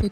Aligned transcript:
Hello, 0.00 0.08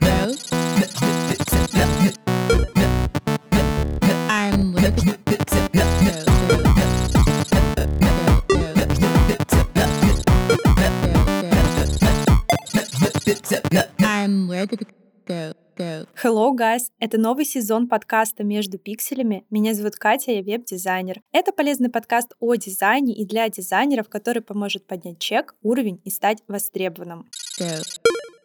guys! 16.55 16.91
Это 16.99 17.17
новый 17.17 17.47
сезон 17.47 17.89
подкаста 17.89 18.45
«Между 18.45 18.77
пикселями». 18.77 19.47
Меня 19.49 19.73
зовут 19.73 19.97
Катя, 19.97 20.33
я 20.33 20.43
веб-дизайнер. 20.43 21.23
Это 21.33 21.53
полезный 21.53 21.89
подкаст 21.89 22.35
о 22.41 22.57
дизайне 22.57 23.15
и 23.15 23.25
для 23.25 23.49
дизайнеров, 23.49 24.11
который 24.11 24.43
поможет 24.43 24.87
поднять 24.87 25.19
чек, 25.19 25.55
уровень 25.63 26.03
и 26.05 26.11
стать 26.11 26.43
востребованным. 26.47 27.31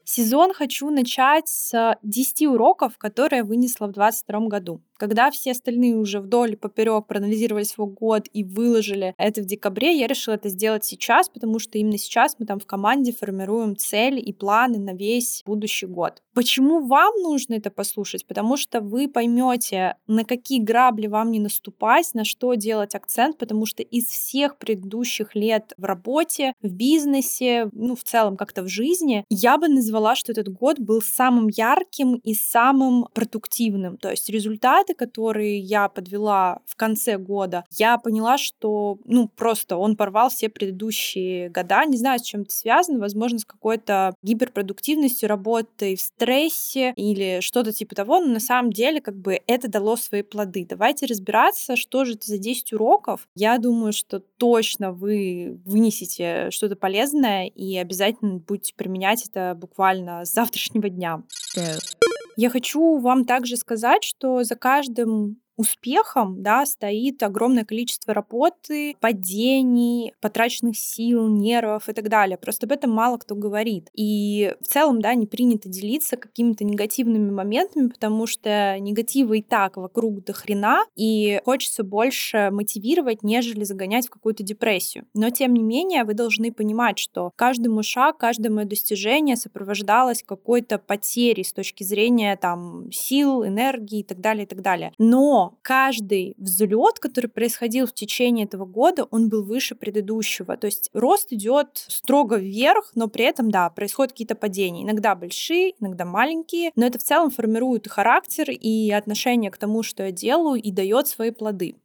Сезон 0.05 0.53
хочу 0.53 0.89
начать 0.89 1.47
с 1.47 1.97
10 2.03 2.47
уроков, 2.47 2.97
которые 2.97 3.39
я 3.39 3.43
вынесла 3.43 3.87
в 3.87 3.91
2022 3.91 4.47
году. 4.47 4.81
Когда 4.97 5.31
все 5.31 5.51
остальные 5.51 5.95
уже 5.95 6.19
вдоль 6.19 6.53
и 6.53 6.55
поперек 6.55 7.07
проанализировали 7.07 7.63
свой 7.63 7.87
год 7.87 8.27
и 8.33 8.43
выложили 8.43 9.13
это 9.17 9.41
в 9.41 9.45
декабре, 9.45 9.97
я 9.97 10.07
решила 10.07 10.35
это 10.35 10.49
сделать 10.49 10.85
сейчас, 10.85 11.29
потому 11.29 11.59
что 11.59 11.77
именно 11.77 11.97
сейчас 11.97 12.35
мы 12.39 12.45
там 12.45 12.59
в 12.59 12.65
команде 12.65 13.13
формируем 13.13 13.75
цели 13.75 14.19
и 14.19 14.33
планы 14.33 14.77
на 14.77 14.93
весь 14.93 15.43
будущий 15.45 15.85
год. 15.85 16.21
Почему 16.33 16.85
вам 16.85 17.13
нужно 17.21 17.55
это 17.55 17.69
послушать? 17.69 18.25
Потому 18.25 18.57
что 18.57 18.81
вы 18.81 19.07
поймете, 19.07 19.97
на 20.07 20.25
какие 20.25 20.59
грабли 20.59 21.07
вам 21.07 21.31
не 21.31 21.39
наступать, 21.39 22.13
на 22.13 22.23
что 22.25 22.55
делать 22.55 22.95
акцент, 22.95 23.37
потому 23.37 23.65
что 23.65 23.83
из 23.83 24.07
всех 24.07 24.57
предыдущих 24.57 25.35
лет 25.35 25.73
в 25.77 25.85
работе, 25.85 26.53
в 26.61 26.69
бизнесе, 26.69 27.69
ну, 27.71 27.95
в 27.95 28.03
целом 28.03 28.35
как-то 28.35 28.63
в 28.63 28.67
жизни, 28.67 29.25
я 29.29 29.57
бы 29.57 29.67
назвала, 29.67 30.15
что 30.15 30.31
этот 30.31 30.49
год 30.49 30.79
был 30.79 31.01
самым 31.01 31.47
ярким 31.49 32.15
и 32.15 32.33
самым 32.33 33.07
продуктивным. 33.13 33.97
То 33.97 34.09
есть 34.09 34.29
результаты 34.29 34.82
результаты, 34.83 34.93
которые 34.93 35.59
я 35.59 35.87
подвела 35.89 36.59
в 36.65 36.75
конце 36.75 37.17
года, 37.17 37.63
я 37.71 37.97
поняла, 37.97 38.37
что, 38.37 38.97
ну, 39.05 39.27
просто 39.27 39.77
он 39.77 39.95
порвал 39.95 40.29
все 40.29 40.49
предыдущие 40.49 41.49
года. 41.49 41.85
Не 41.85 41.97
знаю, 41.97 42.19
с 42.19 42.23
чем 42.23 42.41
это 42.41 42.53
связано. 42.53 42.99
Возможно, 42.99 43.39
с 43.39 43.45
какой-то 43.45 44.15
гиперпродуктивностью, 44.23 45.29
работой 45.29 45.95
в 45.95 46.01
стрессе 46.01 46.93
или 46.95 47.39
что-то 47.41 47.71
типа 47.71 47.95
того. 47.95 48.19
Но 48.19 48.33
на 48.33 48.39
самом 48.39 48.71
деле, 48.71 49.01
как 49.01 49.15
бы, 49.15 49.39
это 49.47 49.67
дало 49.67 49.95
свои 49.95 50.21
плоды. 50.21 50.65
Давайте 50.67 51.05
разбираться, 51.05 51.75
что 51.75 52.05
же 52.05 52.13
это 52.13 52.27
за 52.27 52.37
10 52.37 52.73
уроков. 52.73 53.27
Я 53.35 53.57
думаю, 53.57 53.93
что 53.93 54.19
точно 54.19 54.91
вы 54.91 55.59
вынесете 55.65 56.49
что-то 56.51 56.75
полезное 56.75 57.47
и 57.47 57.77
обязательно 57.77 58.37
будете 58.37 58.73
применять 58.75 59.27
это 59.27 59.55
буквально 59.55 60.25
с 60.25 60.33
завтрашнего 60.33 60.89
дня. 60.89 61.23
Go. 61.55 62.02
Я 62.35 62.49
хочу 62.49 62.97
вам 62.97 63.25
также 63.25 63.57
сказать, 63.57 64.03
что 64.03 64.43
за 64.43 64.55
каждым 64.55 65.37
успехом 65.57 66.41
да, 66.41 66.65
стоит 66.65 67.21
огромное 67.23 67.65
количество 67.65 68.13
работы, 68.13 68.95
падений, 68.99 70.13
потраченных 70.21 70.77
сил, 70.77 71.27
нервов 71.27 71.89
и 71.89 71.93
так 71.93 72.09
далее. 72.09 72.37
Просто 72.37 72.65
об 72.65 72.71
этом 72.71 72.91
мало 72.91 73.17
кто 73.17 73.35
говорит. 73.35 73.89
И 73.93 74.55
в 74.61 74.67
целом, 74.67 75.01
да, 75.01 75.13
не 75.15 75.27
принято 75.27 75.69
делиться 75.69 76.17
какими-то 76.17 76.63
негативными 76.63 77.31
моментами, 77.31 77.87
потому 77.89 78.25
что 78.27 78.77
негатива 78.79 79.33
и 79.33 79.41
так 79.41 79.77
вокруг 79.77 80.23
до 80.23 80.33
хрена, 80.33 80.85
и 80.95 81.39
хочется 81.45 81.83
больше 81.83 82.49
мотивировать, 82.51 83.23
нежели 83.23 83.63
загонять 83.63 84.07
в 84.07 84.09
какую-то 84.09 84.43
депрессию. 84.43 85.05
Но, 85.13 85.29
тем 85.29 85.53
не 85.53 85.63
менее, 85.63 86.03
вы 86.03 86.13
должны 86.13 86.51
понимать, 86.51 86.99
что 86.99 87.31
каждый 87.35 87.67
мой 87.67 87.83
шаг, 87.83 88.17
каждое 88.17 88.49
мое 88.49 88.65
достижение 88.65 89.35
сопровождалось 89.35 90.23
какой-то 90.23 90.77
потерей 90.77 91.43
с 91.43 91.53
точки 91.53 91.83
зрения 91.83 92.35
там 92.37 92.91
сил, 92.91 93.45
энергии 93.45 93.99
и 93.99 94.03
так 94.03 94.19
далее, 94.19 94.45
и 94.45 94.47
так 94.47 94.61
далее. 94.61 94.93
Но 94.97 95.42
каждый 95.61 96.35
взлет, 96.37 96.99
который 96.99 97.27
происходил 97.27 97.87
в 97.87 97.93
течение 97.93 98.45
этого 98.45 98.65
года, 98.65 99.05
он 99.11 99.29
был 99.29 99.43
выше 99.43 99.75
предыдущего. 99.75 100.57
То 100.57 100.65
есть 100.65 100.89
рост 100.93 101.31
идет 101.31 101.85
строго 101.87 102.37
вверх, 102.37 102.91
но 102.95 103.07
при 103.07 103.25
этом, 103.25 103.51
да, 103.51 103.69
происходят 103.69 104.13
какие-то 104.13 104.35
падения. 104.35 104.83
Иногда 104.83 105.15
большие, 105.15 105.73
иногда 105.79 106.05
маленькие, 106.05 106.71
но 106.75 106.85
это 106.85 106.99
в 106.99 107.03
целом 107.03 107.31
формирует 107.31 107.87
характер 107.87 108.49
и 108.49 108.91
отношение 108.91 109.51
к 109.51 109.57
тому, 109.57 109.83
что 109.83 110.03
я 110.03 110.11
делаю, 110.11 110.61
и 110.61 110.71
дает 110.71 111.07
свои 111.07 111.31
плоды. 111.31 111.75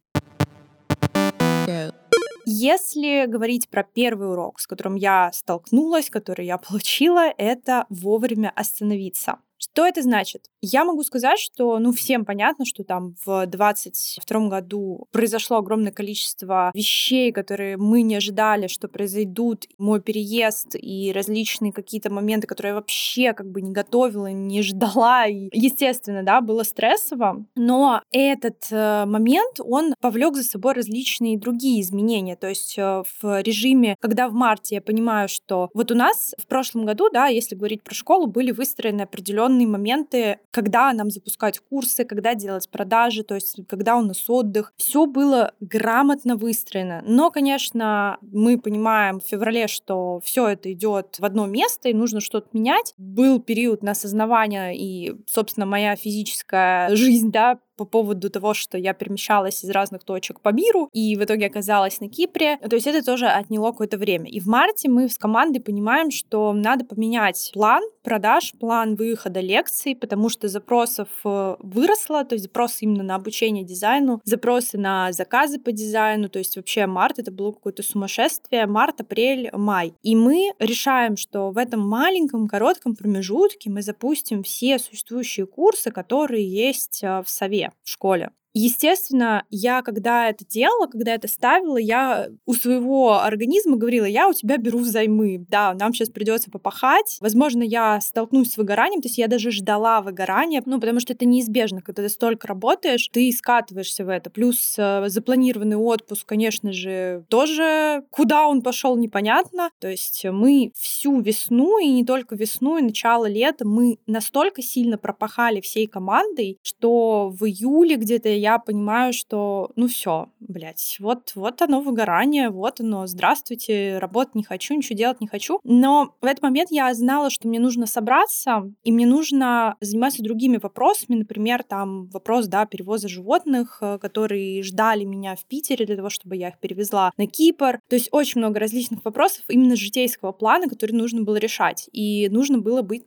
Если 2.45 3.27
говорить 3.27 3.69
про 3.69 3.83
первый 3.83 4.31
урок, 4.31 4.59
с 4.59 4.65
которым 4.65 4.95
я 4.95 5.29
столкнулась, 5.33 6.09
который 6.09 6.47
я 6.47 6.57
получила, 6.57 7.31
это 7.37 7.85
вовремя 7.89 8.51
остановиться. 8.55 9.37
Что 9.59 9.85
это 9.85 10.01
значит? 10.01 10.45
Я 10.61 10.85
могу 10.85 11.03
сказать, 11.03 11.37
что, 11.37 11.79
ну, 11.79 11.91
всем 11.91 12.23
понятно, 12.23 12.65
что 12.65 12.83
там 12.83 13.15
в 13.25 13.45
22 13.45 14.47
году 14.47 15.07
произошло 15.11 15.57
огромное 15.57 15.91
количество 15.91 16.71
вещей, 16.73 17.33
которые 17.33 17.75
мы 17.75 18.01
не 18.01 18.15
ожидали, 18.15 18.67
что 18.67 18.87
произойдут. 18.87 19.67
Мой 19.77 20.01
переезд 20.01 20.75
и 20.75 21.11
различные 21.13 21.73
какие-то 21.73 22.09
моменты, 22.09 22.47
которые 22.47 22.71
я 22.71 22.75
вообще 22.75 23.33
как 23.33 23.51
бы 23.51 23.61
не 23.61 23.71
готовила, 23.71 24.27
не 24.27 24.61
ждала. 24.63 25.27
И, 25.27 25.49
естественно, 25.51 26.23
да, 26.23 26.39
было 26.39 26.63
стрессово. 26.63 27.45
Но 27.55 28.01
этот 28.11 28.67
э, 28.71 29.03
момент, 29.05 29.59
он 29.59 29.93
повлек 29.99 30.35
за 30.35 30.43
собой 30.43 30.73
различные 30.73 31.37
другие 31.37 31.81
изменения. 31.81 32.37
То 32.37 32.47
есть 32.47 32.77
э, 32.77 33.03
в 33.21 33.41
режиме, 33.41 33.97
когда 33.99 34.29
в 34.29 34.33
марте 34.33 34.75
я 34.75 34.81
понимаю, 34.81 35.27
что 35.27 35.69
вот 35.73 35.91
у 35.91 35.95
нас 35.95 36.33
в 36.37 36.47
прошлом 36.47 36.85
году, 36.85 37.09
да, 37.11 37.27
если 37.27 37.55
говорить 37.55 37.83
про 37.83 37.93
школу, 37.93 38.27
были 38.27 38.51
выстроены 38.51 39.01
определенные 39.01 39.48
определенные 39.49 39.67
моменты, 39.67 40.39
когда 40.51 40.93
нам 40.93 41.09
запускать 41.09 41.59
курсы, 41.59 42.05
когда 42.05 42.35
делать 42.35 42.69
продажи, 42.69 43.23
то 43.23 43.35
есть 43.35 43.59
когда 43.67 43.97
у 43.97 44.01
нас 44.01 44.29
отдых. 44.29 44.73
Все 44.77 45.05
было 45.05 45.53
грамотно 45.59 46.35
выстроено. 46.35 47.01
Но, 47.05 47.31
конечно, 47.31 48.17
мы 48.21 48.59
понимаем 48.59 49.19
в 49.19 49.23
феврале, 49.23 49.67
что 49.67 50.19
все 50.23 50.47
это 50.47 50.71
идет 50.71 51.17
в 51.19 51.25
одно 51.25 51.47
место 51.47 51.89
и 51.89 51.93
нужно 51.93 52.21
что-то 52.21 52.47
менять. 52.53 52.93
Был 52.97 53.39
период 53.39 53.83
на 53.83 53.91
осознавание 53.91 54.77
и, 54.77 55.15
собственно, 55.27 55.65
моя 55.65 55.95
физическая 55.95 56.95
жизнь, 56.95 57.31
да, 57.31 57.59
по 57.79 57.85
поводу 57.85 58.29
того, 58.29 58.53
что 58.53 58.77
я 58.77 58.93
перемещалась 58.93 59.63
из 59.63 59.69
разных 59.69 60.03
точек 60.03 60.41
по 60.41 60.49
миру 60.49 60.89
и 60.91 61.15
в 61.15 61.23
итоге 61.23 61.45
оказалась 61.45 62.01
на 62.01 62.09
Кипре. 62.09 62.57
То 62.57 62.75
есть 62.75 62.87
это 62.87 63.01
тоже 63.05 63.27
отняло 63.27 63.71
какое-то 63.71 63.97
время. 63.97 64.29
И 64.29 64.41
в 64.41 64.47
марте 64.47 64.89
мы 64.89 65.07
с 65.07 65.17
командой 65.17 65.59
понимаем, 65.59 66.11
что 66.11 66.51
надо 66.51 66.83
поменять 66.83 67.51
план 67.53 67.81
продаж, 68.03 68.53
план 68.59 68.95
выхода 68.95 69.39
лекций, 69.39 69.95
потому 69.95 70.27
что 70.27 70.49
запросов 70.49 71.07
э, 71.23 71.55
выросло, 71.59 72.25
то 72.25 72.35
есть 72.35 72.45
запросы 72.45 72.83
именно 72.83 73.03
на 73.03 73.15
обучение 73.15 73.63
дизайну, 73.63 74.19
запросы 74.25 74.77
на 74.77 75.13
заказы 75.13 75.57
по 75.57 75.71
дизайну, 75.71 76.27
то 76.27 76.39
есть 76.39 76.57
вообще 76.57 76.85
март 76.85 77.19
это 77.19 77.31
было 77.31 77.53
какое-то 77.53 77.81
сумасшествие, 77.81 78.65
март, 78.65 78.99
апрель, 78.99 79.49
май. 79.53 79.93
И 80.01 80.15
мы 80.17 80.51
решаем, 80.59 81.15
что 81.15 81.51
в 81.51 81.57
этом 81.57 81.79
маленьком, 81.79 82.47
коротком 82.49 82.95
промежутке 82.95 83.69
мы 83.69 83.83
запустим 83.83 84.43
все 84.43 84.79
существующие 84.79 85.45
курсы, 85.45 85.91
которые 85.91 86.45
есть 86.45 87.03
э, 87.03 87.21
в 87.23 87.29
Сове 87.29 87.68
в 87.83 87.89
школе. 87.89 88.31
Естественно, 88.53 89.45
я 89.49 89.81
когда 89.81 90.29
это 90.29 90.45
делала, 90.45 90.87
когда 90.87 91.13
это 91.13 91.27
ставила, 91.27 91.77
я 91.77 92.29
у 92.45 92.53
своего 92.53 93.19
организма 93.19 93.77
говорила, 93.77 94.05
я 94.05 94.27
у 94.27 94.33
тебя 94.33 94.57
беру 94.57 94.79
взаймы. 94.79 95.45
Да, 95.49 95.73
нам 95.73 95.93
сейчас 95.93 96.09
придется 96.09 96.49
попахать. 96.49 97.17
Возможно, 97.21 97.61
я 97.61 98.01
столкнусь 98.01 98.53
с 98.53 98.57
выгоранием, 98.57 99.01
то 99.01 99.07
есть 99.07 99.17
я 99.17 99.27
даже 99.27 99.51
ждала 99.51 100.01
выгорания, 100.01 100.63
ну, 100.65 100.79
потому 100.79 100.99
что 100.99 101.13
это 101.13 101.25
неизбежно, 101.25 101.81
когда 101.81 102.03
ты 102.03 102.09
столько 102.09 102.47
работаешь, 102.47 103.07
ты 103.11 103.31
скатываешься 103.31 104.03
в 104.03 104.09
это. 104.09 104.29
Плюс 104.29 104.75
э, 104.77 105.07
запланированный 105.07 105.77
отпуск, 105.77 106.25
конечно 106.25 106.73
же, 106.73 107.25
тоже 107.29 108.03
куда 108.09 108.47
он 108.47 108.61
пошел, 108.61 108.97
непонятно. 108.97 109.69
То 109.79 109.89
есть 109.89 110.25
мы 110.25 110.71
всю 110.75 111.21
весну, 111.21 111.79
и 111.79 111.87
не 111.87 112.03
только 112.03 112.35
весну, 112.35 112.77
и 112.77 112.81
начало 112.81 113.27
лета, 113.27 113.67
мы 113.67 113.99
настолько 114.07 114.61
сильно 114.61 114.97
пропахали 114.97 115.61
всей 115.61 115.85
командой, 115.85 116.57
что 116.63 117.29
в 117.29 117.45
июле 117.45 117.95
где-то 117.95 118.38
я 118.39 118.59
понимаю, 118.59 119.13
что 119.13 119.71
ну 119.75 119.87
все, 119.87 120.29
блядь, 120.39 120.97
вот, 120.99 121.31
вот 121.35 121.61
оно 121.61 121.81
выгорание, 121.81 122.49
вот 122.49 122.79
оно, 122.79 123.07
здравствуйте, 123.07 123.97
работать 123.99 124.35
не 124.35 124.43
хочу, 124.43 124.73
ничего 124.75 124.97
делать 124.97 125.21
не 125.21 125.27
хочу. 125.27 125.59
Но 125.63 126.15
в 126.21 126.25
этот 126.25 126.41
момент 126.41 126.71
я 126.71 126.93
знала, 126.93 127.29
что 127.29 127.47
мне 127.47 127.59
нужно 127.59 127.85
собраться, 127.85 128.71
и 128.83 128.91
мне 128.91 129.05
нужно 129.05 129.75
заниматься 129.81 130.23
другими 130.23 130.57
вопросами, 130.57 131.17
например, 131.17 131.63
там 131.63 132.07
вопрос, 132.09 132.47
да, 132.47 132.65
перевоза 132.65 133.07
животных, 133.07 133.79
э, 133.81 133.97
которые 133.99 134.63
ждали 134.63 135.03
меня 135.03 135.35
в 135.35 135.45
Питере 135.45 135.85
для 135.85 135.95
того, 135.95 136.09
чтобы 136.09 136.35
я 136.35 136.49
их 136.49 136.59
перевезла 136.59 137.11
на 137.17 137.27
Кипр. 137.27 137.79
То 137.89 137.95
есть 137.95 138.09
очень 138.11 138.39
много 138.39 138.59
различных 138.59 139.03
вопросов 139.03 139.43
именно 139.47 139.75
житейского 139.75 140.31
плана, 140.31 140.69
которые 140.69 140.97
нужно 140.97 141.23
было 141.23 141.37
решать. 141.37 141.89
И 141.91 142.29
нужно 142.29 142.59
было 142.59 142.81
быть 142.81 143.03